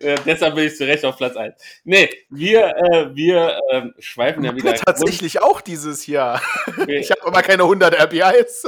[0.00, 1.54] äh, deshalb bin ich zu Recht auf Platz 1.
[1.84, 4.74] Nee, wir, äh, wir ähm, schweifen ja wieder.
[4.74, 6.40] Tatsächlich auch dieses Jahr.
[6.86, 8.66] Ich habe aber keine 100 RBIs.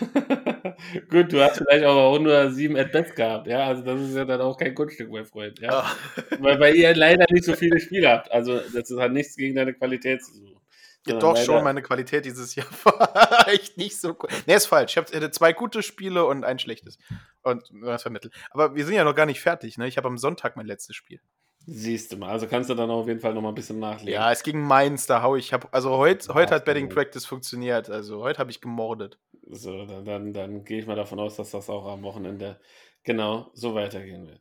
[1.10, 3.66] Gut, du hast vielleicht auch 107 At-Bats gehabt, ja.
[3.66, 5.70] Also, das ist ja dann auch kein Kunststück, mein Freund, ja.
[5.70, 5.96] Ah.
[6.38, 8.30] Weil, weil ihr leider nicht so viele Spiele habt.
[8.32, 10.60] Also, das hat nichts gegen deine Qualität zu suchen.
[11.06, 14.30] Ja, Sondern doch schon, meine Qualität dieses Jahr war echt nicht so gut.
[14.46, 14.92] Nee, ist falsch.
[14.92, 16.96] Ich habe zwei gute Spiele und ein schlechtes.
[17.42, 18.32] Und was vermittelt.
[18.50, 19.88] Aber wir sind ja noch gar nicht fertig, ne?
[19.88, 21.20] Ich habe am Sonntag mein letztes Spiel.
[21.66, 22.30] Siehst du mal.
[22.30, 24.14] Also kannst du dann auf jeden Fall noch mal ein bisschen nachlegen.
[24.14, 25.52] Ja, es ging Mainz, da hau ich.
[25.52, 26.88] Hab, also heute heute hat Betting.
[26.88, 27.88] Practice funktioniert.
[27.88, 29.18] Also heute habe ich gemordet.
[29.48, 32.60] So, dann, dann, dann gehe ich mal davon aus, dass das auch am Wochenende
[33.04, 34.40] genau so weitergehen wird.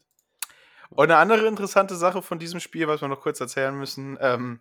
[0.90, 4.60] Und eine andere interessante Sache von diesem Spiel, was wir noch kurz erzählen müssen, ähm,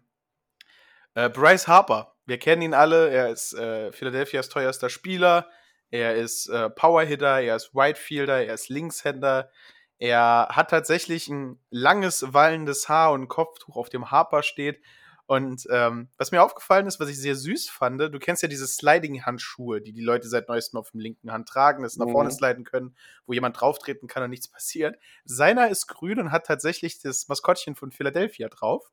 [1.14, 2.14] äh, Bryce Harper.
[2.26, 3.11] Wir kennen ihn alle.
[3.11, 5.48] Er ist äh, Philadelphias teuerster Spieler.
[5.90, 9.50] Er ist äh, Powerhitter, er ist Whitefielder, er ist Linkshänder.
[9.98, 14.80] Er hat tatsächlich ein langes, wallendes Haar und ein Kopftuch, auf dem Harper steht.
[15.26, 18.66] Und ähm, was mir aufgefallen ist, was ich sehr süß fand, du kennst ja diese
[18.66, 22.12] Sliding-Handschuhe, die die Leute seit neuestem auf dem linken Hand tragen, dass sie nach Mhm.
[22.12, 22.96] vorne sliden können,
[23.26, 24.96] wo jemand drauftreten kann und nichts passiert.
[25.24, 28.90] Seiner ist grün und hat tatsächlich das Maskottchen von Philadelphia drauf.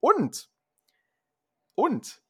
[0.00, 0.48] Und,
[1.76, 2.20] und,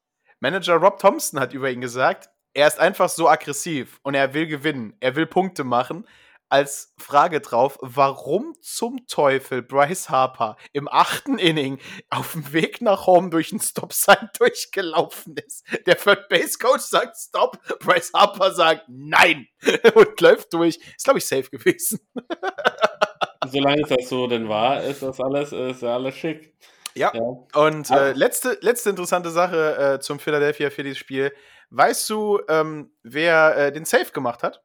[0.40, 4.46] Manager Rob Thompson hat über ihn gesagt, er ist einfach so aggressiv und er will
[4.46, 6.06] gewinnen, er will Punkte machen.
[6.48, 11.78] Als Frage drauf, warum zum Teufel Bryce Harper im achten Inning
[12.08, 15.66] auf dem Weg nach Home durch ein Stop-Sign durchgelaufen ist.
[15.86, 19.48] Der Third Base Coach sagt Stop, Bryce Harper sagt Nein
[19.94, 20.78] und läuft durch.
[20.96, 21.98] Ist, glaube ich, safe gewesen.
[23.48, 26.54] Solange es das so denn war, ist das alles, ist alles schick.
[26.96, 27.12] Ja.
[27.14, 27.20] Ja.
[27.20, 31.32] Und äh, letzte, letzte interessante Sache äh, zum Philadelphia Phillies Spiel.
[31.70, 34.62] Weißt du, ähm, wer äh, den Safe gemacht hat?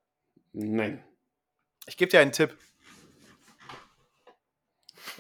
[0.53, 1.03] Nein.
[1.87, 2.55] Ich gebe dir einen Tipp.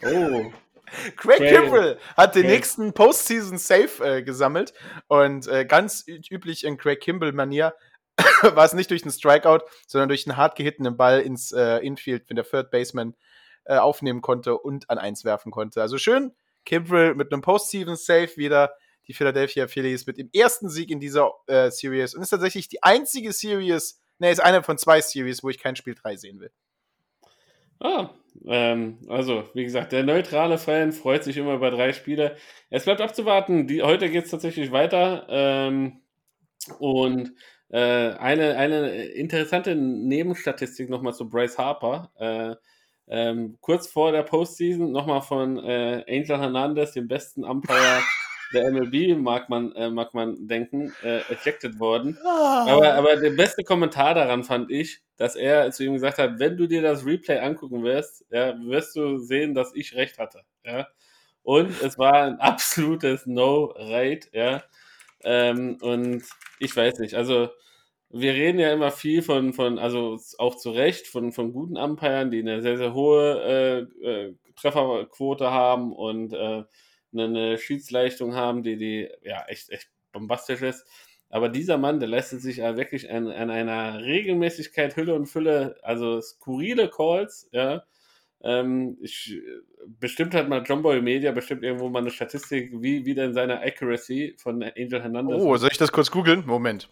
[0.03, 0.51] Oh.
[1.15, 1.49] Craig Craig.
[1.49, 2.53] Kimbrell hat den Craig.
[2.53, 4.73] nächsten Postseason Safe äh, gesammelt
[5.07, 7.73] und äh, ganz üblich in Craig Kimbrell-Manier
[8.41, 12.29] war es nicht durch einen Strikeout, sondern durch einen hart gehittenen Ball ins äh, Infield,
[12.29, 13.15] wenn der Third Baseman
[13.63, 15.83] aufnehmen konnte und an eins werfen konnte.
[15.83, 16.33] Also schön,
[16.65, 18.71] Kimbrell mit einem Postseason Safe wieder
[19.07, 22.83] die Philadelphia Phillies mit dem ersten Sieg in dieser äh, Series und ist tatsächlich die
[22.83, 26.51] einzige Series, ne, ist eine von zwei Series, wo ich kein Spiel 3 sehen will.
[27.79, 28.11] Ah,
[28.45, 32.37] ähm, also, wie gesagt, der neutrale Fan freut sich immer über drei Spiele.
[32.69, 33.65] Es bleibt abzuwarten.
[33.65, 35.25] Die, heute geht es tatsächlich weiter.
[35.29, 36.01] Ähm,
[36.79, 37.33] und
[37.69, 42.11] äh, eine, eine interessante Nebenstatistik nochmal zu Bryce Harper.
[42.17, 42.55] Äh,
[43.11, 47.99] ähm, kurz vor der Postseason nochmal von äh, Angel Hernandez, dem besten Umpire
[48.53, 52.17] der MLB, mag man, äh, mag man denken, äh, ejected worden.
[52.25, 56.55] Aber, aber der beste Kommentar daran fand ich, dass er zu ihm gesagt hat, wenn
[56.55, 60.43] du dir das Replay angucken wirst, ja, wirst du sehen, dass ich recht hatte.
[60.65, 60.87] Ja.
[61.43, 64.63] Und es war ein absolutes No-Rate, ja.
[65.23, 66.23] Ähm, und
[66.59, 67.49] ich weiß nicht, also
[68.13, 72.31] wir reden ja immer viel von, von also auch zu Recht, von, von guten Umpiren,
[72.31, 76.63] die eine sehr, sehr hohe äh, äh, Trefferquote haben und äh,
[77.13, 80.85] eine, Schiedsleistung haben, die, die ja echt, echt bombastisch ist.
[81.29, 85.77] Aber dieser Mann, der leistet sich ja wirklich an, an einer Regelmäßigkeit, Hülle und Fülle,
[85.81, 87.83] also skurrile Calls, ja.
[88.43, 89.39] Ähm, ich,
[89.99, 93.61] bestimmt hat mal John Boy Media bestimmt irgendwo mal eine Statistik, wie, wie denn seine
[93.61, 96.43] Accuracy von Angel Hernandez Oh, soll ich das kurz googeln?
[96.45, 96.89] Moment.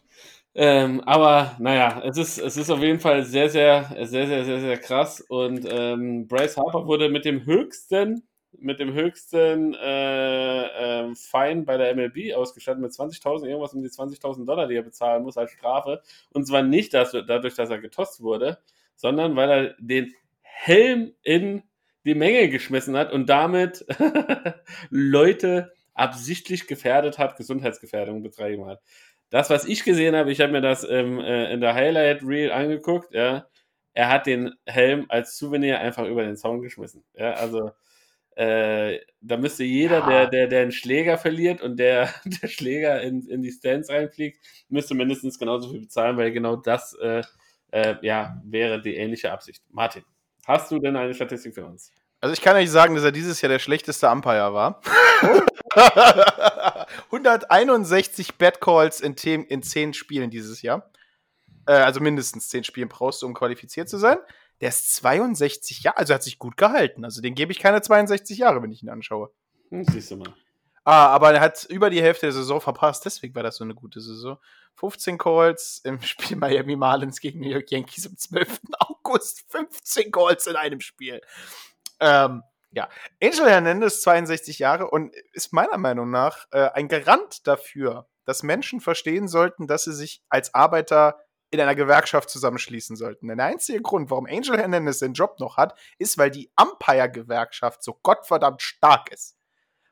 [0.56, 4.60] Ähm, aber naja, es ist, es ist auf jeden Fall sehr, sehr, sehr, sehr, sehr,
[4.60, 5.22] sehr krass.
[5.22, 8.24] Und ähm, Bryce Harper wurde mit dem höchsten,
[8.58, 13.90] mit dem höchsten äh, ähm, Fine bei der MLB ausgestattet mit 20.000, irgendwas um die
[13.90, 16.02] 20.000 Dollar, die er bezahlen muss als Strafe.
[16.32, 18.58] Und zwar nicht dass, dadurch, dass er getost wurde,
[18.96, 21.64] sondern weil er den Helm in
[22.06, 23.86] die Menge geschmissen hat und damit
[24.90, 28.82] Leute absichtlich gefährdet hat, Gesundheitsgefährdung betrieben hat.
[29.30, 32.52] Das, was ich gesehen habe, ich habe mir das ähm, äh, in der Highlight Reel
[32.52, 33.48] angeguckt, ja.
[33.94, 37.04] er hat den Helm als Souvenir einfach über den Zaun geschmissen.
[37.14, 37.72] Ja, also
[38.36, 40.08] äh, da müsste jeder, Ja.
[40.08, 42.10] der, der, der einen Schläger verliert und der,
[42.44, 46.94] der Schläger in, in die Stands reinfliegt, müsste mindestens genauso viel bezahlen, weil genau das
[46.96, 47.24] äh,
[47.72, 49.64] äh, ja, wäre die ähnliche Absicht.
[49.70, 50.04] Martin,
[50.46, 51.94] hast du denn eine Statistik für uns?
[52.22, 54.82] Also ich kann euch sagen, dass er dieses Jahr der schlechteste Umpire war.
[57.12, 60.92] 161 Bad Calls in, Themen, in 10 Spielen dieses Jahr.
[61.66, 64.18] Äh, also mindestens 10 Spielen brauchst du, um qualifiziert zu sein.
[64.60, 67.06] Der ist 62 Jahre, also er hat sich gut gehalten.
[67.06, 69.32] Also den gebe ich keine 62 Jahre, wenn ich ihn anschaue.
[69.70, 70.34] Hm, siehst du mal.
[70.84, 73.76] Ah, aber er hat über die Hälfte der Saison verpasst, deswegen war das so eine
[73.76, 74.38] gute Saison.
[74.76, 78.60] 15 Calls im Spiel Miami Marlins gegen New York Yankees am 12.
[78.80, 79.46] August.
[79.50, 81.22] 15 Calls in einem Spiel.
[82.00, 82.88] Ähm, ja,
[83.22, 88.80] Angel Hernandez, 62 Jahre und ist meiner Meinung nach äh, ein Garant dafür, dass Menschen
[88.80, 91.18] verstehen sollten, dass sie sich als Arbeiter
[91.52, 93.28] in einer Gewerkschaft zusammenschließen sollten.
[93.28, 97.84] Denn der einzige Grund, warum Angel Hernandez den Job noch hat, ist, weil die Umpire-Gewerkschaft
[97.84, 99.36] so gottverdammt stark ist.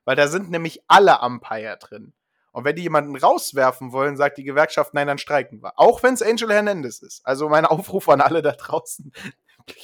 [0.05, 2.13] Weil da sind nämlich alle Umpire drin.
[2.51, 5.73] Und wenn die jemanden rauswerfen wollen, sagt die Gewerkschaft, nein, dann streiken wir.
[5.77, 7.25] Auch wenn es Angel Hernandez ist.
[7.25, 9.11] Also mein Aufruf an alle da draußen.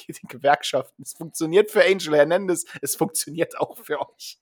[0.07, 1.03] Die Gewerkschaften.
[1.03, 4.39] Es funktioniert für Angel Hernandez, es funktioniert auch für euch.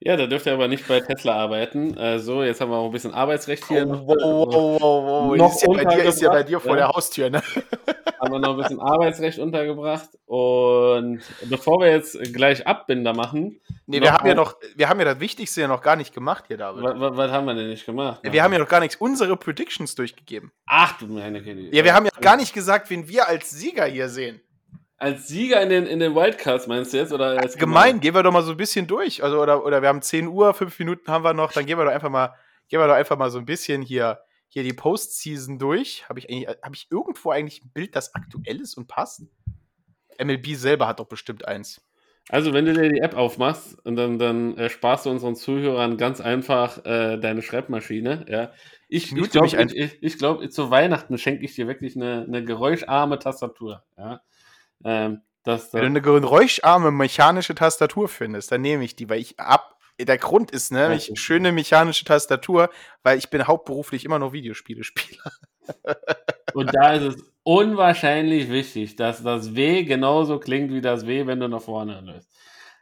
[0.00, 1.96] Ja, da dürft ihr aber nicht bei Tesla arbeiten.
[1.96, 3.86] Äh, so, jetzt haben wir auch ein bisschen Arbeitsrecht hier.
[3.86, 5.36] Oh, wow, wow, wow, wow.
[5.36, 7.42] Noch Ist ja bei dir, ist ja bei dir vor untergebracht, der Haustür, ne?
[8.20, 10.10] haben wir noch ein bisschen Arbeitsrecht untergebracht.
[10.26, 15.04] Und bevor wir jetzt gleich Abbinder machen, Nee, wir haben ja noch, wir haben ja
[15.04, 16.82] das Wichtigste ja noch gar nicht gemacht hier, David.
[16.82, 18.20] was, was, was haben wir denn nicht gemacht?
[18.22, 20.52] Wir haben ja noch gar nichts, unsere Predictions durchgegeben.
[20.66, 21.76] Ach du meine Güte.
[21.76, 24.40] Ja, wir haben ja gar nicht gesagt, wen wir als Sieger hier sehen.
[25.04, 27.12] Als Sieger in den, in den Wildcards meinst du jetzt?
[27.12, 29.22] Oder als Gemein, gehen wir doch mal so ein bisschen durch.
[29.22, 31.84] Also, oder, oder wir haben 10 Uhr, 5 Minuten haben wir noch, dann gehen wir
[31.84, 32.34] doch einfach mal,
[32.68, 36.08] gehen wir doch einfach mal so ein bisschen hier, hier die Postseason durch.
[36.08, 39.22] Habe ich, eigentlich- hab ich irgendwo eigentlich ein Bild, das aktuell ist und passt?
[40.18, 41.82] MLB selber hat doch bestimmt eins.
[42.30, 45.98] Also, wenn du dir die App aufmachst und dann, dann äh, sparst du unseren Zuhörern
[45.98, 48.24] ganz einfach äh, deine Schreibmaschine.
[48.28, 48.52] Ja.
[48.88, 52.42] Ich, Ich ich glaube, ich, ich glaub, zu Weihnachten schenke ich dir wirklich eine, eine
[52.42, 53.82] geräuscharme Tastatur.
[53.98, 54.22] Ja.
[54.84, 59.38] Ähm, das, Wenn du eine geräuscharme mechanische Tastatur findest, dann nehme ich die, weil ich
[59.38, 59.76] ab.
[60.00, 61.16] Der Grund ist nämlich Okay.
[61.16, 62.70] schöne mechanische Tastatur,
[63.02, 65.30] weil ich bin hauptberuflich immer noch Videospiele-Spieler.
[66.54, 71.40] und da ist es unwahrscheinlich wichtig, dass das W genauso klingt wie das W, wenn
[71.40, 72.28] du nach vorne löst.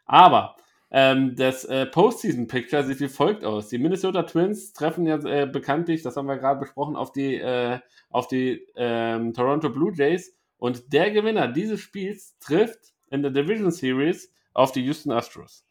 [0.07, 0.57] Aber
[0.91, 3.69] ähm, das äh, Postseason-Picture sieht wie folgt aus.
[3.69, 7.79] Die Minnesota Twins treffen jetzt äh, bekanntlich, das haben wir gerade besprochen, auf die, äh,
[8.11, 10.37] auf die ähm, Toronto Blue Jays.
[10.63, 15.65] Und der Gewinner dieses Spiels trifft in der Division Series auf die Houston Astros.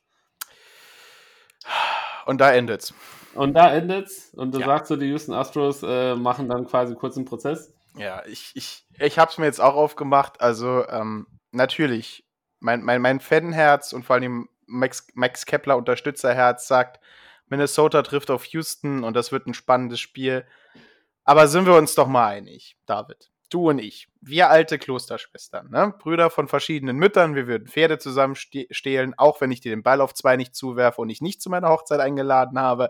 [2.25, 2.93] Und da endet's.
[3.33, 4.33] Und da endet's.
[4.33, 4.65] Und du Ja.
[4.65, 7.73] sagst so, die Houston Astros äh, machen dann quasi kurz einen Prozess.
[7.95, 10.41] Ja, ich, ich, ich habe es mir jetzt auch aufgemacht.
[10.41, 12.25] Also, ähm, natürlich,
[12.59, 16.99] mein, mein, mein Fanherz und vor allem Max, Max Kepler Unterstützerherz sagt,
[17.47, 20.45] Minnesota trifft auf Houston und das wird ein spannendes Spiel.
[21.23, 23.31] Aber sind wir uns doch mal einig, David.
[23.51, 25.93] Du und ich, wir alte Klosterschwestern, ne?
[25.99, 29.83] Brüder von verschiedenen Müttern, wir würden Pferde zusammen ste- stehlen, auch wenn ich dir den
[29.83, 32.89] Ball auf zwei nicht zuwerfe und ich nicht zu meiner Hochzeit eingeladen habe.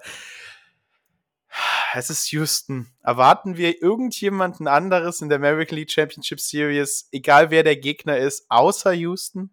[1.93, 2.87] Es ist Houston.
[3.03, 8.45] Erwarten wir irgendjemanden anderes in der American League Championship Series, egal wer der Gegner ist,
[8.47, 9.49] außer Houston?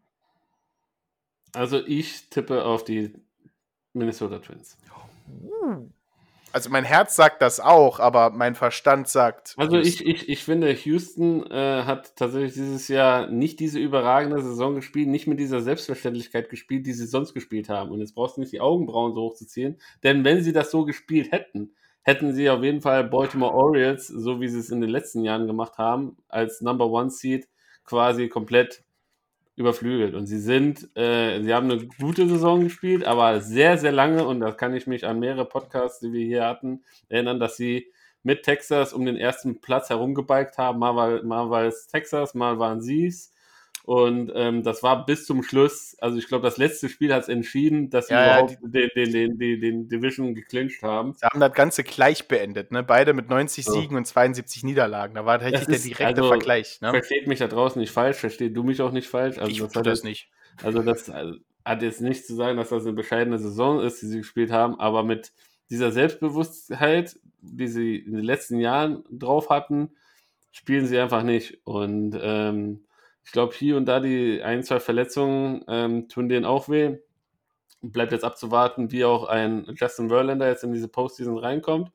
[1.54, 3.14] Also ich tippe auf die
[3.94, 4.76] Minnesota Twins.
[6.52, 9.54] Also mein Herz sagt das auch, aber mein Verstand sagt.
[9.56, 14.74] Also ich, ich, ich finde, Houston äh, hat tatsächlich dieses Jahr nicht diese überragende Saison
[14.74, 17.90] gespielt, nicht mit dieser Selbstverständlichkeit gespielt, die sie sonst gespielt haben.
[17.90, 21.32] Und jetzt brauchst du nicht die Augenbrauen so hochzuziehen, denn wenn sie das so gespielt
[21.32, 21.72] hätten,
[22.02, 25.46] hätten sie auf jeden Fall Baltimore Orioles, so wie sie es in den letzten Jahren
[25.46, 27.46] gemacht haben, als Number One Seed
[27.84, 28.82] quasi komplett
[29.58, 30.14] überflügelt.
[30.14, 34.40] Und sie sind, äh, sie haben eine gute Saison gespielt, aber sehr, sehr lange, und
[34.40, 37.92] da kann ich mich an mehrere Podcasts, die wir hier hatten, erinnern, dass sie
[38.22, 40.78] mit Texas um den ersten Platz herumgebiked haben.
[40.78, 43.32] Mal war, mal war es Texas, mal waren sie es.
[43.88, 47.30] Und ähm, das war bis zum Schluss, also ich glaube, das letzte Spiel hat es
[47.30, 51.14] entschieden, dass sie Ja, ja, überhaupt den, den, den, den, Division geclincht haben.
[51.14, 52.82] Sie haben das Ganze gleich beendet, ne?
[52.82, 53.72] Beide mit 90 So.
[53.72, 55.14] Siegen und 72 Niederlagen.
[55.14, 56.82] Da war tatsächlich der ist- direkte also, Vergleich.
[56.82, 56.90] Ne?
[56.90, 59.38] Versteht mich da draußen nicht falsch, versteht du mich auch nicht falsch.
[59.38, 60.28] Also ich das hat das nicht.
[60.62, 61.32] Also das äh,
[61.64, 64.78] hat jetzt nicht zu sagen, dass das eine bescheidene Saison ist, die sie gespielt haben,
[64.78, 65.32] aber mit
[65.70, 69.92] dieser Selbstbewusstheit, die sie in den letzten Jahren drauf hatten,
[70.50, 71.62] spielen sie einfach nicht.
[71.64, 72.84] Und ähm,
[73.28, 76.96] ich glaube, hier und da die ein, zwei Verletzungen ähm, tun denen auch weh.
[77.82, 81.92] Bleibt jetzt abzuwarten, wie auch ein Justin Verlander jetzt in diese Postseason reinkommt.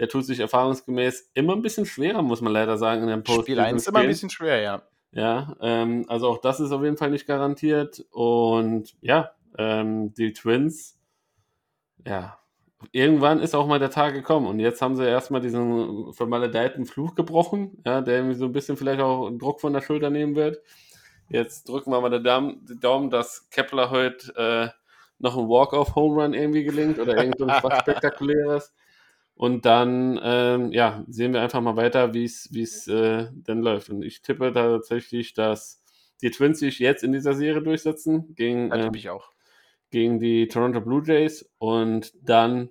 [0.00, 3.60] Der tut sich erfahrungsgemäß immer ein bisschen schwerer, muss man leider sagen, in den Spiel
[3.60, 4.82] 1 immer ein bisschen schwer, ja.
[5.12, 8.04] Ja, ähm, also auch das ist auf jeden Fall nicht garantiert.
[8.10, 10.98] Und ja, ähm, die Twins,
[12.04, 12.36] ja,
[12.92, 14.46] irgendwann ist auch mal der Tag gekommen.
[14.46, 18.76] Und jetzt haben sie erstmal diesen vermaledeiten Fluch gebrochen, ja, der irgendwie so ein bisschen
[18.76, 20.58] vielleicht auch Druck von der Schulter nehmen wird.
[21.28, 24.68] Jetzt drücken wir mal den Daumen, den Daumen dass Kepler heute äh,
[25.18, 28.74] noch ein Walk-off-Home-Run irgendwie gelingt oder irgend so was Spektakuläres.
[29.36, 33.90] Und dann, ähm, ja, sehen wir einfach mal weiter, wie es äh, denn läuft.
[33.90, 35.82] Und ich tippe tatsächlich, dass
[36.22, 39.33] die Twins sich jetzt in dieser Serie durchsetzen gegen, tippe ich auch.
[39.94, 42.68] Gegen die Toronto Blue Jays und dann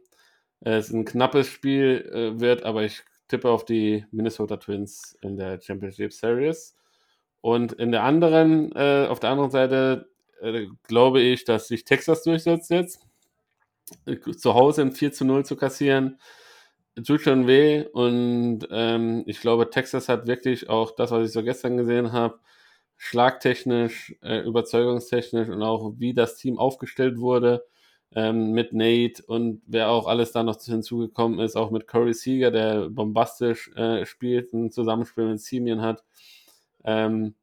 [0.59, 5.37] äh, es ein knappes Spiel äh, wird, aber ich tippe auf die Minnesota Twins in
[5.37, 6.75] der Championship Series.
[7.39, 10.09] Und in der anderen, äh, auf der anderen Seite
[10.41, 12.99] äh, glaube ich, dass sich Texas durchsetzt jetzt.
[14.37, 16.19] Zu Hause ein 4 zu 0 zu kassieren,
[17.05, 17.85] tut schon weh.
[17.93, 22.39] Und ähm, ich glaube, Texas hat wirklich auch das, was ich so gestern gesehen habe,
[23.03, 27.65] schlagtechnisch, äh, überzeugungstechnisch und auch wie das Team aufgestellt wurde
[28.15, 32.49] ähm, mit Nate und wer auch alles da noch hinzugekommen ist, auch mit Corey Seager,
[32.49, 36.05] der bombastisch äh, spielt, ein Zusammenspiel mit Simeon hat.
[36.85, 37.35] Ähm,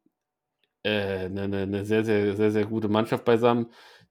[0.82, 3.66] äh, eine, eine, eine sehr, sehr, sehr, sehr gute Mannschaft beisammen,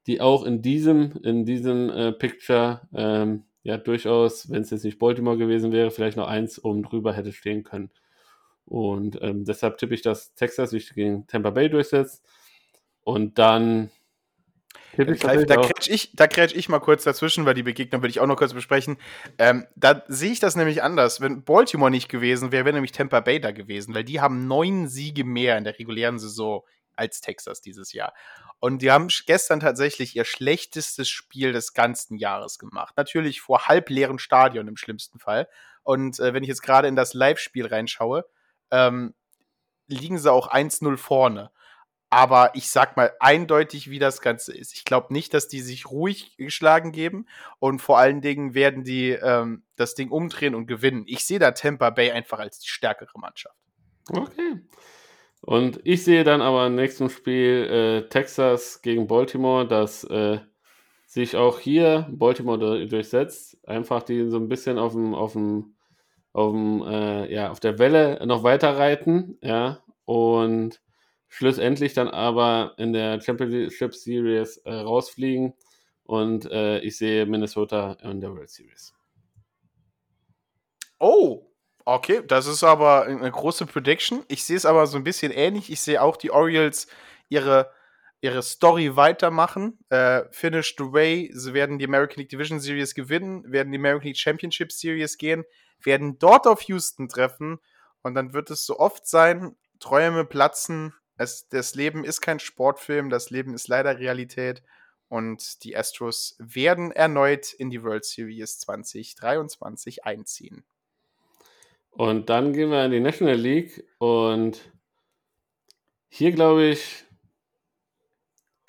[0.06, 5.00] die auch in diesem, in diesem äh, Picture ähm, ja durchaus, wenn es jetzt nicht
[5.00, 7.90] Baltimore gewesen wäre, vielleicht noch eins oben drüber hätte stehen können.
[8.70, 12.24] Und ähm, deshalb tippe ich, dass Texas sich gegen Tampa Bay durchsetzt.
[13.04, 13.90] Und dann
[14.98, 18.20] ich Da, kretsch ich, da kretsch ich mal kurz dazwischen, weil die Begegnung will ich
[18.20, 18.98] auch noch kurz besprechen.
[19.38, 21.22] Ähm, da sehe ich das nämlich anders.
[21.22, 24.88] Wenn Baltimore nicht gewesen wäre, wäre nämlich Tampa Bay da gewesen, weil die haben neun
[24.88, 26.64] Siege mehr in der regulären Saison
[26.96, 28.14] als Texas dieses Jahr.
[28.60, 32.96] Und die haben gestern tatsächlich ihr schlechtestes Spiel des ganzen Jahres gemacht.
[32.98, 35.48] Natürlich vor halbleeren Stadion im schlimmsten Fall.
[35.84, 38.26] Und äh, wenn ich jetzt gerade in das Live-Spiel reinschaue,
[38.72, 39.14] ähm,
[39.88, 41.52] liegen sie auch 1-0 vorne.
[42.12, 44.74] Aber ich sag mal eindeutig, wie das Ganze ist.
[44.74, 47.28] Ich glaube nicht, dass die sich ruhig geschlagen geben
[47.60, 51.04] und vor allen Dingen werden die ähm, das Ding umdrehen und gewinnen.
[51.06, 53.56] Ich sehe da Tampa Bay einfach als die stärkere Mannschaft.
[54.12, 54.62] Okay.
[55.42, 60.40] Und ich sehe dann aber im nächsten Spiel äh, Texas gegen Baltimore, dass äh,
[61.06, 63.58] sich auch hier Baltimore du- durchsetzt.
[63.68, 65.76] Einfach die so ein bisschen auf dem, auf dem,
[66.34, 70.82] auf dem, äh, ja, auf der Welle noch weiter reiten, ja, und
[71.28, 75.54] schlussendlich dann aber in der Championship Series äh, rausfliegen.
[76.04, 78.96] Und äh, ich sehe Minnesota in der World Series.
[81.00, 81.46] Oh,
[81.86, 84.24] okay, das ist aber eine große Prediction.
[84.28, 85.72] Ich sehe es aber so ein bisschen ähnlich.
[85.72, 86.88] Ich sehe auch die Orioles
[87.30, 87.72] ihre,
[88.22, 89.80] ihre Story weitermachen.
[89.90, 91.32] Äh, finished the way.
[91.34, 95.46] Sie werden die American League Division Series gewinnen, werden die American League Championship Series gehen,
[95.82, 97.60] werden dort auf Houston treffen.
[98.02, 100.94] Und dann wird es so oft sein, Träume platzen.
[101.18, 104.64] Es, das Leben ist kein Sportfilm, das Leben ist leider Realität.
[105.10, 110.64] Und die Astros werden erneut in die World Series 2023 einziehen.
[111.92, 114.72] Und dann gehen wir in die National League und
[116.08, 117.06] hier glaube ich,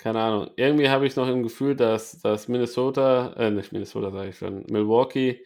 [0.01, 4.29] keine Ahnung, irgendwie habe ich noch im Gefühl, dass, dass Minnesota, äh, nicht Minnesota sage
[4.29, 5.45] ich schon, Milwaukee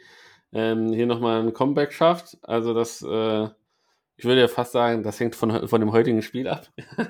[0.53, 2.37] ähm, hier nochmal ein Comeback schafft.
[2.43, 3.49] Also das, äh,
[4.17, 6.67] ich würde ja fast sagen, das hängt von, von dem heutigen Spiel ab.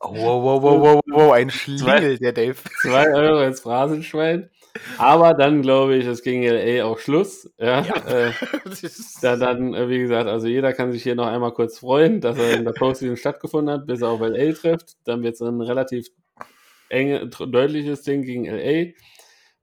[0.00, 2.56] Wow, wow, wow, wow, wow, ein Schlingel, der Dave.
[2.82, 4.50] Zwei Euro ins Phrasenschwein.
[4.98, 7.50] Aber dann glaube ich, ist gegen LA auch Schluss.
[7.58, 8.32] Ja, Äh,
[9.20, 12.38] da dann, äh, wie gesagt, also jeder kann sich hier noch einmal kurz freuen, dass
[12.38, 14.96] er in der Postseason stattgefunden hat, bis er auf LA trifft.
[15.04, 16.06] Dann wird es ein relativ
[16.88, 18.92] enge, deutliches Ding gegen LA.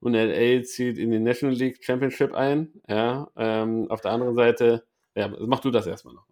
[0.00, 2.72] Und LA zieht in die National League Championship ein.
[2.88, 4.84] Ja, ähm, auf der anderen Seite,
[5.18, 6.26] ja, mach du das erstmal noch.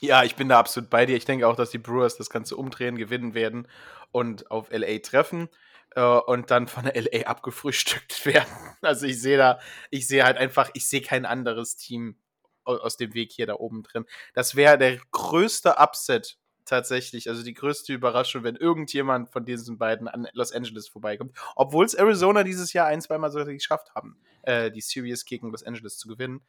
[0.00, 1.16] Ja, ich bin da absolut bei dir.
[1.16, 3.68] Ich denke auch, dass die Brewers das Ganze umdrehen, gewinnen werden
[4.12, 5.48] und auf LA treffen
[5.94, 8.48] äh, und dann von der LA abgefrühstückt werden.
[8.82, 9.60] Also ich sehe da,
[9.90, 12.18] ich sehe halt einfach, ich sehe kein anderes Team
[12.64, 14.04] au- aus dem Weg hier da oben drin.
[14.34, 20.08] Das wäre der größte Upset tatsächlich, also die größte Überraschung, wenn irgendjemand von diesen beiden
[20.08, 21.36] an Los Angeles vorbeikommt.
[21.56, 25.62] Obwohl es Arizona dieses Jahr ein, zweimal sogar geschafft haben, äh, die Series gegen Los
[25.62, 26.42] Angeles zu gewinnen.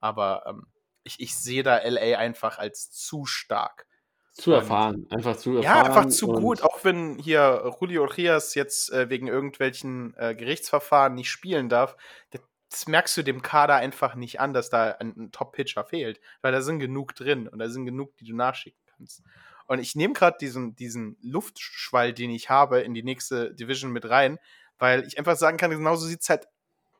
[0.00, 0.66] Aber ähm,
[1.04, 3.86] ich, ich sehe da LA einfach als zu stark.
[4.32, 5.86] Zu Und- erfahren, einfach zu Ja, erfahren.
[5.86, 11.30] einfach zu gut, auch wenn hier Julio Rias jetzt äh, wegen irgendwelchen äh, Gerichtsverfahren nicht
[11.30, 11.96] spielen darf.
[12.30, 12.40] Das,
[12.70, 16.52] das merkst du dem Kader einfach nicht an, dass da ein, ein Top-Pitcher fehlt, weil
[16.52, 19.22] da sind genug drin und da sind genug, die du nachschicken kannst.
[19.66, 24.08] Und ich nehme gerade diesen, diesen Luftschwall, den ich habe, in die nächste Division mit
[24.08, 24.38] rein,
[24.78, 26.46] weil ich einfach sagen kann, genauso sieht es halt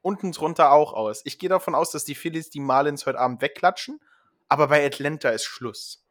[0.03, 1.22] unten drunter auch aus.
[1.24, 4.01] Ich gehe davon aus, dass die Phillies die Marlins heute Abend wegklatschen,
[4.48, 6.05] aber bei Atlanta ist Schluss.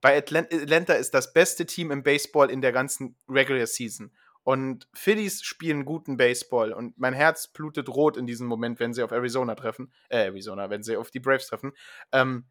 [0.00, 4.12] bei Atlant Atlanta ist das beste Team im Baseball in der ganzen Regular Season.
[4.44, 9.02] Und Phillies spielen guten Baseball und mein Herz blutet rot in diesem Moment, wenn sie
[9.02, 9.92] auf Arizona treffen.
[10.08, 11.72] Äh, Arizona, wenn sie auf die Braves treffen.
[12.12, 12.46] Ähm,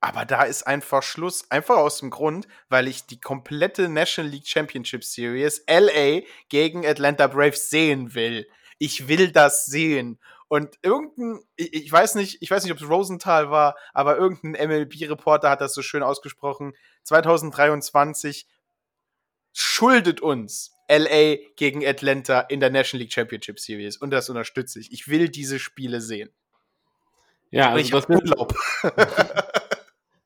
[0.00, 1.50] aber da ist einfach Schluss.
[1.50, 7.26] Einfach aus dem Grund, weil ich die komplette National League Championship Series LA gegen Atlanta
[7.26, 8.48] Braves sehen will.
[8.78, 10.18] Ich will das sehen.
[10.48, 15.50] Und irgendein, ich, weiß nicht, ich weiß nicht, ob es Rosenthal war, aber irgendein MLB-Reporter
[15.50, 16.72] hat das so schön ausgesprochen.
[17.04, 18.46] 2023
[19.52, 23.98] schuldet uns LA gegen Atlanta in der National League Championship Series.
[23.98, 24.90] Und das unterstütze ich.
[24.90, 26.30] Ich will diese Spiele sehen.
[27.50, 28.54] Ja, also ich das wird, Urlaub.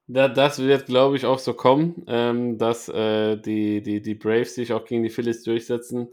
[0.06, 4.54] da, das wird, glaube ich, auch so kommen, ähm, dass äh, die, die, die Braves
[4.54, 6.08] sich auch gegen die Phillies durchsetzen.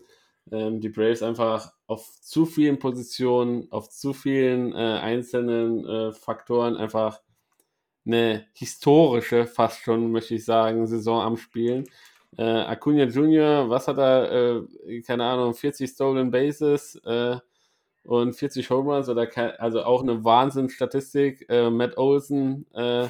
[0.52, 6.78] Ähm, die Braves einfach auf zu vielen Positionen, auf zu vielen äh, einzelnen äh, Faktoren
[6.78, 7.20] einfach
[8.06, 11.86] eine historische, fast schon, möchte ich sagen, Saison am Spielen.
[12.38, 14.32] Äh, Acuna Jr., was hat er,
[14.88, 17.38] äh, keine Ahnung, 40 Stolen Bases äh,
[18.04, 19.28] und 40 Home Runs, oder
[19.60, 21.46] also auch eine Wahnsinn-Statistik.
[21.50, 23.08] Äh, Matt Olson äh,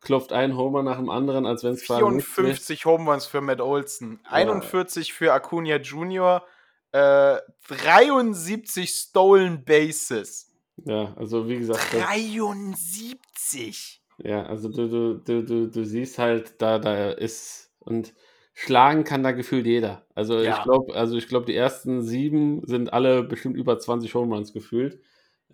[0.00, 2.46] klopft ein Homer nach dem anderen, als wenn es quasi nichts wäre.
[2.48, 6.44] 54 Home Runs für Matt Olson, 41 für Acuna Jr.,
[6.92, 7.38] äh,
[7.68, 10.50] 73 Stolen Bases.
[10.84, 14.02] Ja, also wie gesagt, das, 73!
[14.18, 18.14] ja, also du, du, du, du, du siehst halt, da, da ist und
[18.54, 20.06] schlagen kann da gefühlt jeder.
[20.14, 20.56] Also Ja.
[20.58, 24.52] ich glaube, also ich glaube, die ersten sieben sind alle bestimmt über 20 Home Runs
[24.52, 25.00] gefühlt.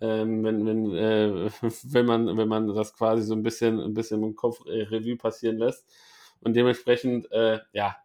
[0.01, 1.49] Ähm, wenn, wenn, äh,
[1.83, 5.17] wenn, man, wenn man das quasi so ein bisschen, ein bisschen im Kopf äh, Revue
[5.17, 5.85] passieren lässt.
[6.41, 7.97] Und dementsprechend, äh, ja,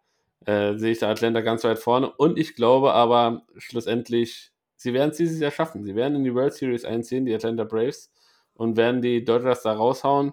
[0.47, 2.11] äh, sehe ich da Atlanta ganz weit vorne.
[2.11, 5.85] Und ich glaube aber schlussendlich, sie werden es dieses Jahr schaffen.
[5.85, 8.11] Sie werden in die World Series einziehen, die Atlanta Braves,
[8.55, 10.33] und werden die Dodgers da raushauen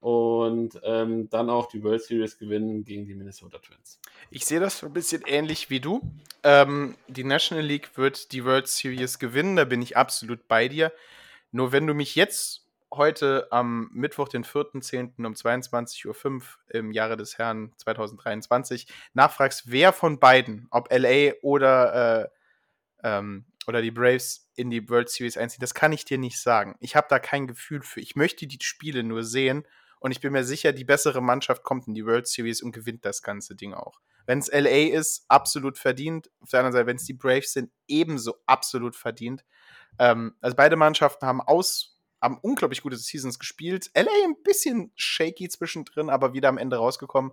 [0.00, 4.00] und ähm, dann auch die World Series gewinnen gegen die Minnesota Twins.
[4.30, 6.00] Ich sehe das ein bisschen ähnlich wie du.
[6.42, 10.92] Ähm, die National League wird die World Series gewinnen, da bin ich absolut bei dir.
[11.52, 15.24] Nur wenn du mich jetzt heute am Mittwoch, den 4.10.
[15.24, 22.22] um 22.05 Uhr im Jahre des Herrn 2023 nachfragst, wer von beiden, ob LA oder,
[22.22, 22.28] äh,
[23.04, 26.76] ähm, oder die Braves in die World Series einziehen, das kann ich dir nicht sagen.
[26.80, 28.00] Ich habe da kein Gefühl für.
[28.00, 29.66] Ich möchte die Spiele nur sehen
[30.00, 33.04] und ich bin mir sicher, die bessere Mannschaft kommt in die World Series und gewinnt
[33.04, 34.00] das ganze Ding auch.
[34.26, 36.30] Wenn es LA ist, absolut verdient.
[36.40, 39.44] Auf der anderen Seite, wenn es die Braves sind, ebenso absolut verdient.
[39.98, 41.91] Ähm, also beide Mannschaften haben aus,
[42.22, 43.90] haben unglaublich gute Seasons gespielt.
[43.94, 47.32] LA ein bisschen shaky zwischendrin, aber wieder am Ende rausgekommen.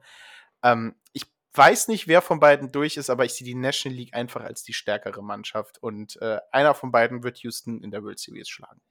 [0.64, 1.24] Ähm, ich
[1.54, 4.64] weiß nicht, wer von beiden durch ist, aber ich sehe die National League einfach als
[4.64, 8.82] die stärkere Mannschaft und äh, einer von beiden wird Houston in der World Series schlagen.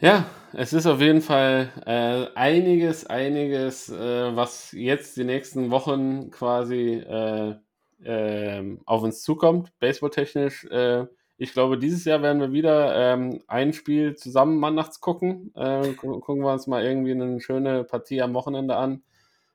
[0.00, 6.30] Ja, es ist auf jeden Fall äh, einiges, einiges, äh, was jetzt die nächsten Wochen
[6.30, 7.56] quasi äh,
[8.02, 10.64] ähm, auf uns zukommt, baseballtechnisch.
[10.64, 11.06] Äh,
[11.40, 15.50] ich glaube, dieses Jahr werden wir wieder ähm, ein Spiel zusammen mal nachts gucken.
[15.54, 19.02] Äh, gu gucken wir uns mal irgendwie eine schöne Partie am Wochenende an,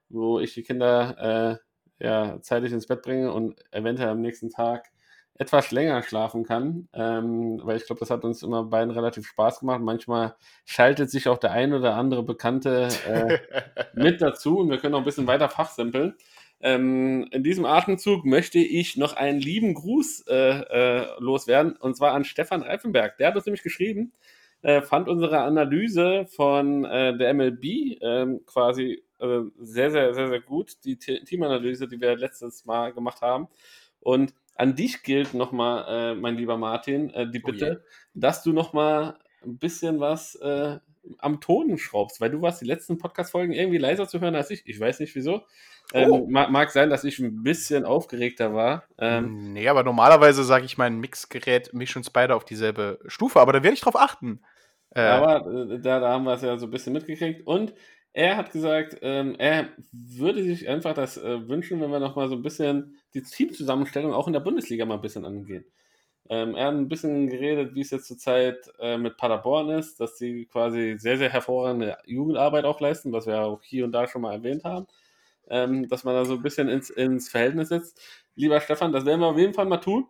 [0.10, 1.60] wo ich die Kinder
[2.00, 4.88] äh, ja, zeitig ins Bett bringe und eventuell am nächsten Tag
[5.36, 9.60] etwas länger schlafen kann, ähm, weil ich glaube, das hat uns immer beiden relativ Spaß
[9.60, 9.82] gemacht.
[9.82, 13.38] Manchmal schaltet sich auch der ein oder andere Bekannte äh,
[13.94, 16.16] mit dazu und wir können auch ein bisschen weiter fachsimpeln.
[16.66, 22.14] Ähm, in diesem Atemzug möchte ich noch einen lieben Gruß äh, äh, loswerden und zwar
[22.14, 23.20] an Stefan Reifenberg.
[23.20, 24.14] Der hat uns nämlich geschrieben,
[24.64, 30.42] äh, fand unsere Analyse von äh, der MLB ähm, quasi äh, sehr, sehr, sehr, sehr
[30.42, 30.84] gut.
[30.86, 33.48] Die Te Teamanalyse, die wir letztes Mal gemacht haben.
[34.00, 37.84] Und an dich gilt nochmal, äh, mein lieber Martin, die Oh Bitte,
[38.16, 40.78] dass du nochmal ein bisschen was äh,
[41.20, 44.64] am Ton schraubst, weil du warst die letzten Podcast-Folgen irgendwie leiser zu hören als ich.
[44.66, 45.44] Ich weiß nicht wieso.
[45.94, 46.28] Ähm, Oh.
[46.28, 48.86] mag, mag sein, dass ich ein bisschen aufgeregter war.
[48.98, 53.54] Ähm, nee, aber normalerweise sage ich mein Mixgerät, mich uns beide auf dieselbe Stufe, aber
[53.54, 54.42] da werde ich drauf achten.
[54.92, 57.46] Äh, Aber äh, da, da haben wir es ja so ein bisschen mitgekriegt.
[57.46, 57.74] Und
[58.14, 62.36] er hat gesagt, ähm, er würde sich einfach das äh, wünschen, wenn wir nochmal so
[62.36, 65.66] ein bisschen die Teamzusammenstellung auch in der Bundesliga mal ein bisschen angehen.
[66.30, 70.18] Ähm, er hat ein bisschen geredet, wie es jetzt zurzeit äh, mit Paderborn ist, dass
[70.18, 74.22] sie quasi sehr, sehr hervorragende Jugendarbeit auch leisten, was wir auch hier und da schon
[74.24, 74.88] mal erwähnt haben.
[75.48, 78.02] Ähm, dass man da so ein bisschen ins, ins Verhältnis setzt.
[78.36, 80.08] Lieber Stefan, das werden wir auf jeden Fall mal tun.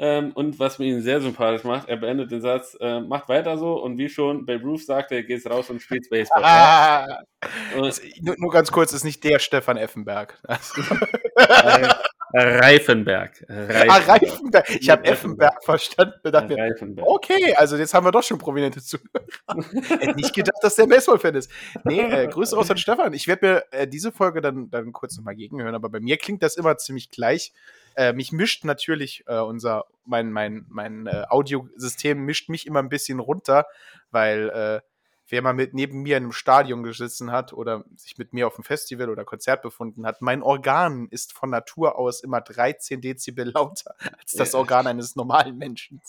[0.00, 3.58] Ähm, und was mir ihn sehr sympathisch macht, er beendet den Satz, äh, macht weiter
[3.58, 6.40] so und wie schon Babe Ruth sagte, geht's raus und spielt Baseball.
[6.40, 7.06] ja?
[7.08, 10.40] ah, Und, das, nur, nur ganz kurz, ist nicht der Stefan Effenberg.
[12.32, 13.44] äh, Reifenberg.
[13.48, 14.68] Ah, Reifenberg.
[14.80, 16.20] Ich habe Effenberg verstanden.
[16.24, 17.06] dachte Reifenberg.
[17.06, 19.24] Okay, also jetzt haben wir doch schon prominente Zuhörer.
[19.88, 21.50] Hätte nicht gedacht, dass der Baseball-Fan ist.
[21.84, 23.12] Nee, äh, Grüße raus an Stefan.
[23.12, 26.42] Ich werde mir äh, diese Folge dann, dann kurz nochmal gegenhören, aber bei mir klingt
[26.42, 27.52] das immer ziemlich gleich.
[27.96, 32.88] Äh, mich mischt natürlich äh, unser, mein, mein, mein äh, Audiosystem mischt mich immer ein
[32.88, 33.66] bisschen runter,
[34.10, 34.80] weil äh,
[35.28, 38.56] wer mal mit neben mir in einem Stadion gesessen hat oder sich mit mir auf
[38.56, 43.50] einem Festival oder Konzert befunden hat, mein Organ ist von Natur aus immer 13 Dezibel
[43.54, 44.58] lauter als das Ja.
[44.58, 46.00] Organ eines normalen Menschen.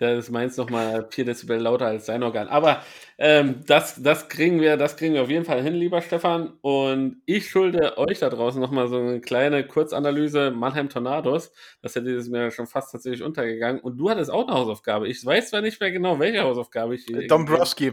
[0.00, 2.46] Das ist meins nochmal 4 Dezibel lauter als sein Organ.
[2.46, 2.84] Aber
[3.18, 6.52] ähm, das, das, kriegen wir, das kriegen wir auf jeden Fall hin, lieber Stefan.
[6.60, 11.50] Und ich schulde euch da draußen nochmal so eine kleine Kurzanalyse Mannheim Tornados.
[11.82, 13.80] Das hätte dieses mir schon fast tatsächlich untergegangen.
[13.80, 15.08] Und du hattest auch eine Hausaufgabe.
[15.08, 17.92] Ich weiß zwar nicht mehr genau, welche Hausaufgabe ich hier- Dombrowski.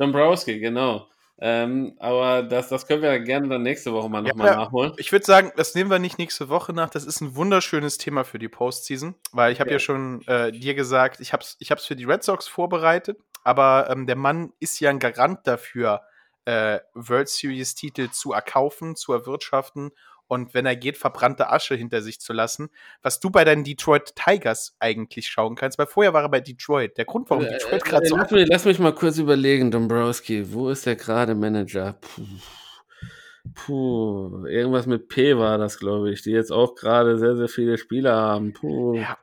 [0.00, 1.06] Dombrowski, genau.
[1.42, 4.56] Ähm, aber das, das können wir gerne dann nächste Woche mal Ja, nochmal ja.
[4.56, 4.92] nachholen.
[4.98, 6.90] Ich würde sagen, das nehmen wir nicht nächste Woche nach.
[6.90, 9.76] Das ist ein wunderschönes Thema für die Postseason, weil ich habe ja.
[9.76, 9.80] Ja.
[9.80, 13.88] schon äh, dir gesagt, ich habe es ich hab's für die Red Sox vorbereitet, aber
[13.90, 16.02] ähm, der Mann ist ja ein Garant dafür,
[16.44, 19.92] äh, World Series Titel zu erkaufen, zu erwirtschaften
[20.30, 22.70] und wenn er geht, verbrannte Asche hinter sich zu lassen,
[23.02, 26.96] was du bei deinen Detroit Tigers eigentlich schauen kannst, weil vorher war er bei Detroit.
[26.96, 30.52] Der Grund, warum Detroit gerade so Äh, lass, mich, lass mich mal kurz überlegen, Dombrowski.
[30.52, 31.94] Wo ist der gerade Manager?
[32.00, 32.22] Puh.
[33.54, 37.76] Puh, irgendwas mit P war das, glaube ich, die jetzt auch gerade sehr, sehr viele
[37.78, 38.52] Spieler haben.
[38.52, 38.94] Puh.
[38.94, 39.18] Ja.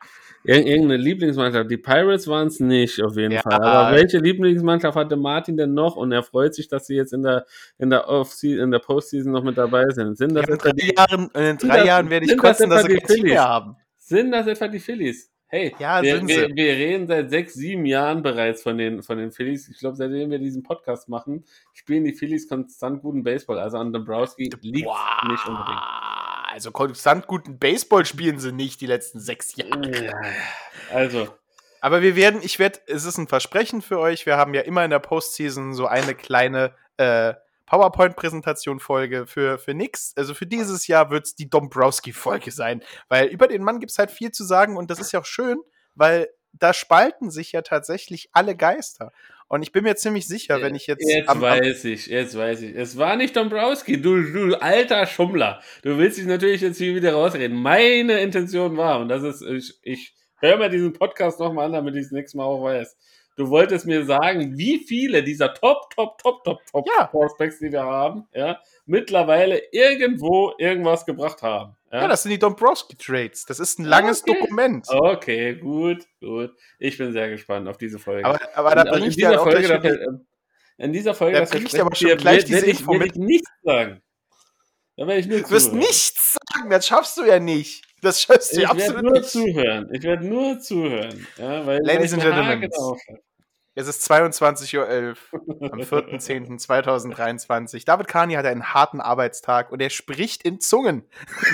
[0.47, 1.69] Ir irgendeine Lieblingsmannschaft.
[1.69, 3.41] Die Pirates waren es nicht, auf jeden Ja.
[3.41, 3.61] Fall.
[3.61, 5.95] Aber welche Lieblingsmannschaft hatte Martin denn noch?
[5.97, 7.45] Und er freut sich, dass sie jetzt in der,
[7.77, 8.05] in der,
[8.43, 10.17] in der Postseason noch mit dabei sind.
[10.17, 12.83] Sind das, in drei die, Jahren, in drei das- Jahren werde ich das kotzen, dass
[12.83, 13.23] sie Phillies?
[13.23, 13.75] mehr haben.
[13.97, 15.31] sind das etwa die Phillies?
[15.49, 19.31] Hey, Ja, wir, wir, wir reden seit sechs, sieben Jahren bereits von den, von den
[19.31, 19.69] Phillies.
[19.69, 23.57] Ich glaube, seitdem wir diesen Podcast machen, spielen die Phillies konstant guten Baseball.
[23.57, 25.79] Also an Dombrowski liegt nicht unbedingt.
[26.57, 30.05] Also konstant guten Baseball spielen sie nicht die letzten sechs Jahre.
[30.05, 30.11] Ja,
[30.91, 31.27] Also,
[31.81, 34.25] Aber wir werden, ich werde, es ist ein Versprechen für euch.
[34.25, 37.35] Wir haben ja immer in der Postseason so eine kleine äh,
[37.67, 40.13] PowerPoint-Präsentation-Folge für, für nix.
[40.17, 42.81] Also für dieses Jahr wird es die Dombrowski-Folge sein.
[43.07, 45.25] Weil über den Mann gibt es halt viel zu sagen und das ist ja auch
[45.25, 45.59] schön,
[45.93, 49.11] weil da spalten sich ja tatsächlich alle Geister.
[49.49, 51.07] Und ich bin mir ziemlich sicher, wenn ich jetzt.
[51.09, 52.75] jetzt am- am- weiß ich, jetzt weiß ich.
[52.75, 55.61] Es war nicht Dombrowski, du, du alter Schummler.
[55.83, 57.55] Du willst dich natürlich jetzt hier wieder rausreden.
[57.55, 61.95] Meine Intention war, und das ist, ich, ich höre mir diesen Podcast nochmal an, damit
[61.95, 62.97] ich es nächstes Mal auch weiß.
[63.37, 67.05] Du wolltest mir sagen, wie viele dieser Top, Top, Top, Top, Top Ja.
[67.05, 71.76] Prospects, die wir haben, ja, mittlerweile irgendwo irgendwas gebracht haben.
[71.91, 73.45] Ja, das sind die Dombrowski-Trades.
[73.45, 74.33] Das ist ein langes Okay.
[74.39, 74.85] Dokument.
[74.89, 76.51] Okay, gut, gut.
[76.79, 78.25] Ich bin sehr gespannt auf diese Folge.
[78.25, 80.07] Aber, aber da in ich dieser auch Folge, da, äh,
[80.77, 83.11] in dieser Folge, Da ich verspreche aber schon dir, gleich diese ich, Info werd mit.
[83.15, 84.01] ich nichts sagen.
[84.97, 87.83] Da werde ich nur Du wirst nichts sagen, das schaffst du ja nicht.
[88.01, 89.29] Das schaffst du Ich ja werde absolut nur nicht.
[89.29, 89.89] zuhören.
[89.93, 91.27] Ich werde nur zuhören.
[91.37, 92.69] Ja, Ladies and ich Gentlemen.
[93.79, 94.87] Es ist 22.11 Uhr
[95.71, 97.85] am 4.10.2023.
[97.85, 101.03] David Kani hat einen harten Arbeitstag und er spricht in Zungen.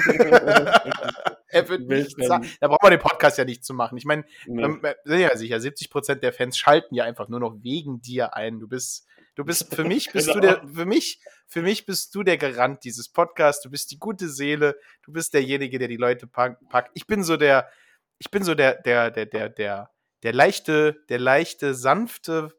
[1.47, 2.49] er wird nichts dann- sagen.
[2.61, 3.97] Da braucht man den Podcast ja nicht zu machen.
[3.97, 4.63] Ich meine, Ne.
[4.63, 8.33] ähm, äh, sind ja sicher, 70% der Fans schalten ja einfach nur noch wegen dir
[8.35, 8.59] ein.
[8.59, 9.05] Du bist,
[9.35, 10.53] du bist, für mich bist du Genau.
[10.61, 13.61] der, für mich, für mich bist du der Garant dieses Podcasts.
[13.63, 14.77] Du bist die gute Seele.
[15.03, 16.91] Du bist derjenige, der die Leute pack- packt.
[16.93, 17.69] Ich bin so der,
[18.17, 19.89] ich bin so der, der, der, der, der,
[20.23, 22.53] der leichte, der leichte, sanfte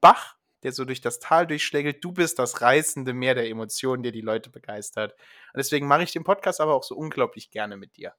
[0.00, 2.04] Bach, der so durch das Tal durchschlägelt.
[2.04, 5.12] Du bist das reißende Meer der Emotionen, der die Leute begeistert.
[5.12, 8.14] Und deswegen mache ich den Podcast aber auch so unglaublich gerne mit dir.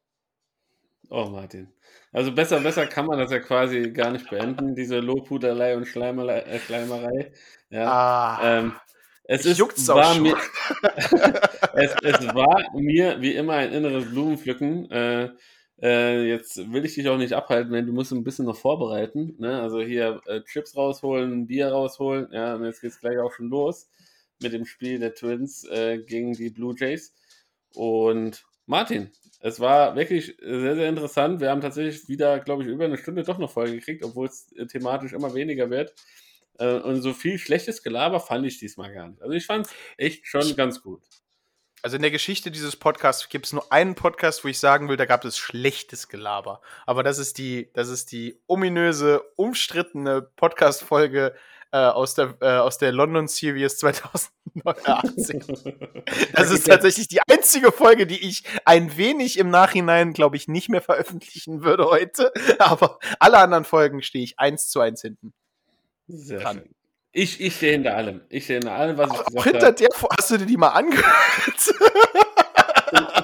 [1.10, 1.72] Oh, Martin.
[2.14, 6.40] Also besser, besser kann man das ja quasi gar nicht beenden, diese Lobhudelei und Schleimerei.
[6.40, 7.34] Äh, Schleimerei.
[7.70, 7.86] Ja.
[7.92, 8.74] Ah, Ähm,
[9.26, 10.24] es ist, juckt's auch war schon.
[10.24, 10.36] mir,
[11.74, 14.90] es, es war mir wie immer ein inneres Blumenpflücken.
[14.90, 15.30] Äh,
[15.82, 19.36] äh, jetzt will ich dich auch nicht abhalten, denn du musst ein bisschen noch vorbereiten.
[19.40, 19.62] Ne?
[19.62, 22.28] Also hier äh, Chips rausholen, Bier rausholen.
[22.32, 23.90] Ja, und jetzt geht's gleich auch schon los
[24.42, 27.14] mit dem Spiel der Twins äh, gegen die Blue Jays.
[27.74, 31.42] Und Martin, es war wirklich sehr, sehr interessant.
[31.42, 34.52] Wir haben tatsächlich wieder, glaube ich, über eine Stunde doch noch voll gekriegt, obwohl es
[34.54, 35.96] äh, thematisch immer weniger wird.
[36.60, 39.22] Äh, und so viel schlechtes Gelaber fand ich diesmal gar nicht.
[39.22, 41.02] Also ich fand es echt schon ganz gut.
[41.82, 44.98] Also in der Geschichte dieses Podcasts gibt es nur einen Podcast, wo ich sagen will,
[44.98, 46.62] da gab es schlechtes Gelaber.
[46.86, 51.34] Aber das ist die, das ist die ominöse, umstrittene Podcast-Folge
[51.72, 54.32] äh, aus, der, äh, aus der London Series 2018.
[56.34, 60.68] Das ist tatsächlich die einzige Folge, die ich ein wenig im Nachhinein, glaube ich, nicht
[60.70, 62.34] mehr veröffentlichen würde heute.
[62.60, 65.34] Aber alle anderen Folgen stehe ich eins zu eins hinten.
[66.08, 66.58] Sehr dran.
[66.58, 66.76] schön.
[67.14, 68.22] Ich, ich stehe hinter allem.
[68.30, 69.76] Ich stehe hinter allem, was ich Auch gesagt hinter habe.
[69.76, 71.06] der, hast du dir die mal angehört?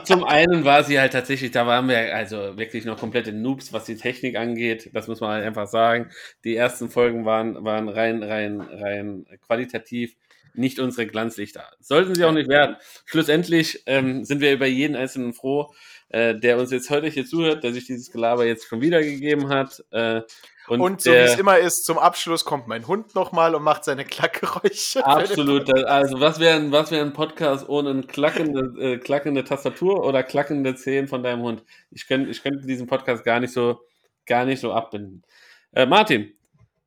[0.04, 3.86] zum einen war sie halt tatsächlich, da waren wir also wirklich noch komplette Noobs, was
[3.86, 4.90] die Technik angeht.
[4.94, 6.10] Das muss man halt einfach sagen.
[6.44, 10.16] Die ersten Folgen waren, waren rein, rein, rein qualitativ
[10.54, 11.64] nicht unsere Glanzlichter.
[11.80, 12.78] Sollten sie auch nicht werden.
[13.06, 15.72] Schlussendlich ähm, sind wir über jeden Einzelnen froh,
[16.10, 19.84] äh, der uns jetzt heute hier zuhört, der sich dieses Gelaber jetzt schon wiedergegeben hat.
[19.92, 20.22] Äh,
[20.68, 23.86] und, und so wie es immer ist, zum Abschluss kommt mein Hund nochmal und macht
[23.86, 25.06] seine Klackgeräusche.
[25.06, 25.68] Absolut.
[25.88, 30.24] Also was wäre ein, was wär ein Podcast ohne eine klackende, äh, klackende Tastatur oder
[30.24, 31.64] klackende Zehen von deinem Hund?
[31.92, 33.80] Ich könnte ich könnte diesen Podcast gar nicht so,
[34.26, 35.24] gar nicht so abbinden.
[35.72, 36.34] Äh, Martin,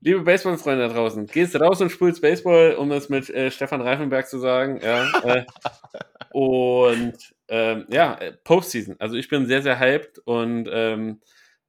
[0.00, 4.28] liebe Baseballfreunde da draußen, gehst raus und spielst Baseball, um es mit äh, Stefan Reifenberg
[4.28, 4.80] zu sagen.
[4.82, 5.44] Ja, äh,
[6.32, 7.14] und
[7.48, 8.96] ähm, ja, äh, Postseason.
[8.98, 11.20] Also ich bin sehr, sehr hyped und ähm,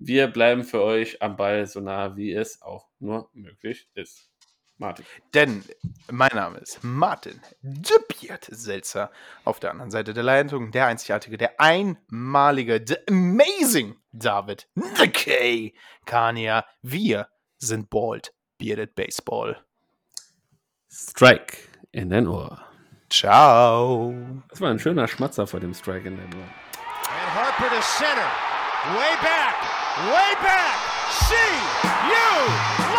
[0.04, 4.30] wir bleiben für euch am Ball so nah, wie es auch nur möglich ist.
[4.78, 5.06] Martin.
[5.36, 5.64] Denn
[6.10, 9.12] mein Name ist Martin Dupiert Selzer.
[9.46, 15.74] Auf der anderen Seite der Leitung der einzigartige, der einmalige, the amazing David The K.
[16.06, 16.66] Kania.
[16.82, 17.28] Wir
[17.60, 19.64] sind Bald Bearded Baseball.
[20.90, 21.58] Strike
[21.92, 22.60] in dein Ohr.
[23.12, 24.16] Ciao.
[24.50, 26.42] Das war ein schöner Schmatzer vor dem Strike in dein Ohr.
[26.42, 28.32] And Harper to center.
[28.96, 29.51] Way back.
[30.00, 30.80] Way back.
[31.12, 31.36] See
[32.08, 32.91] you.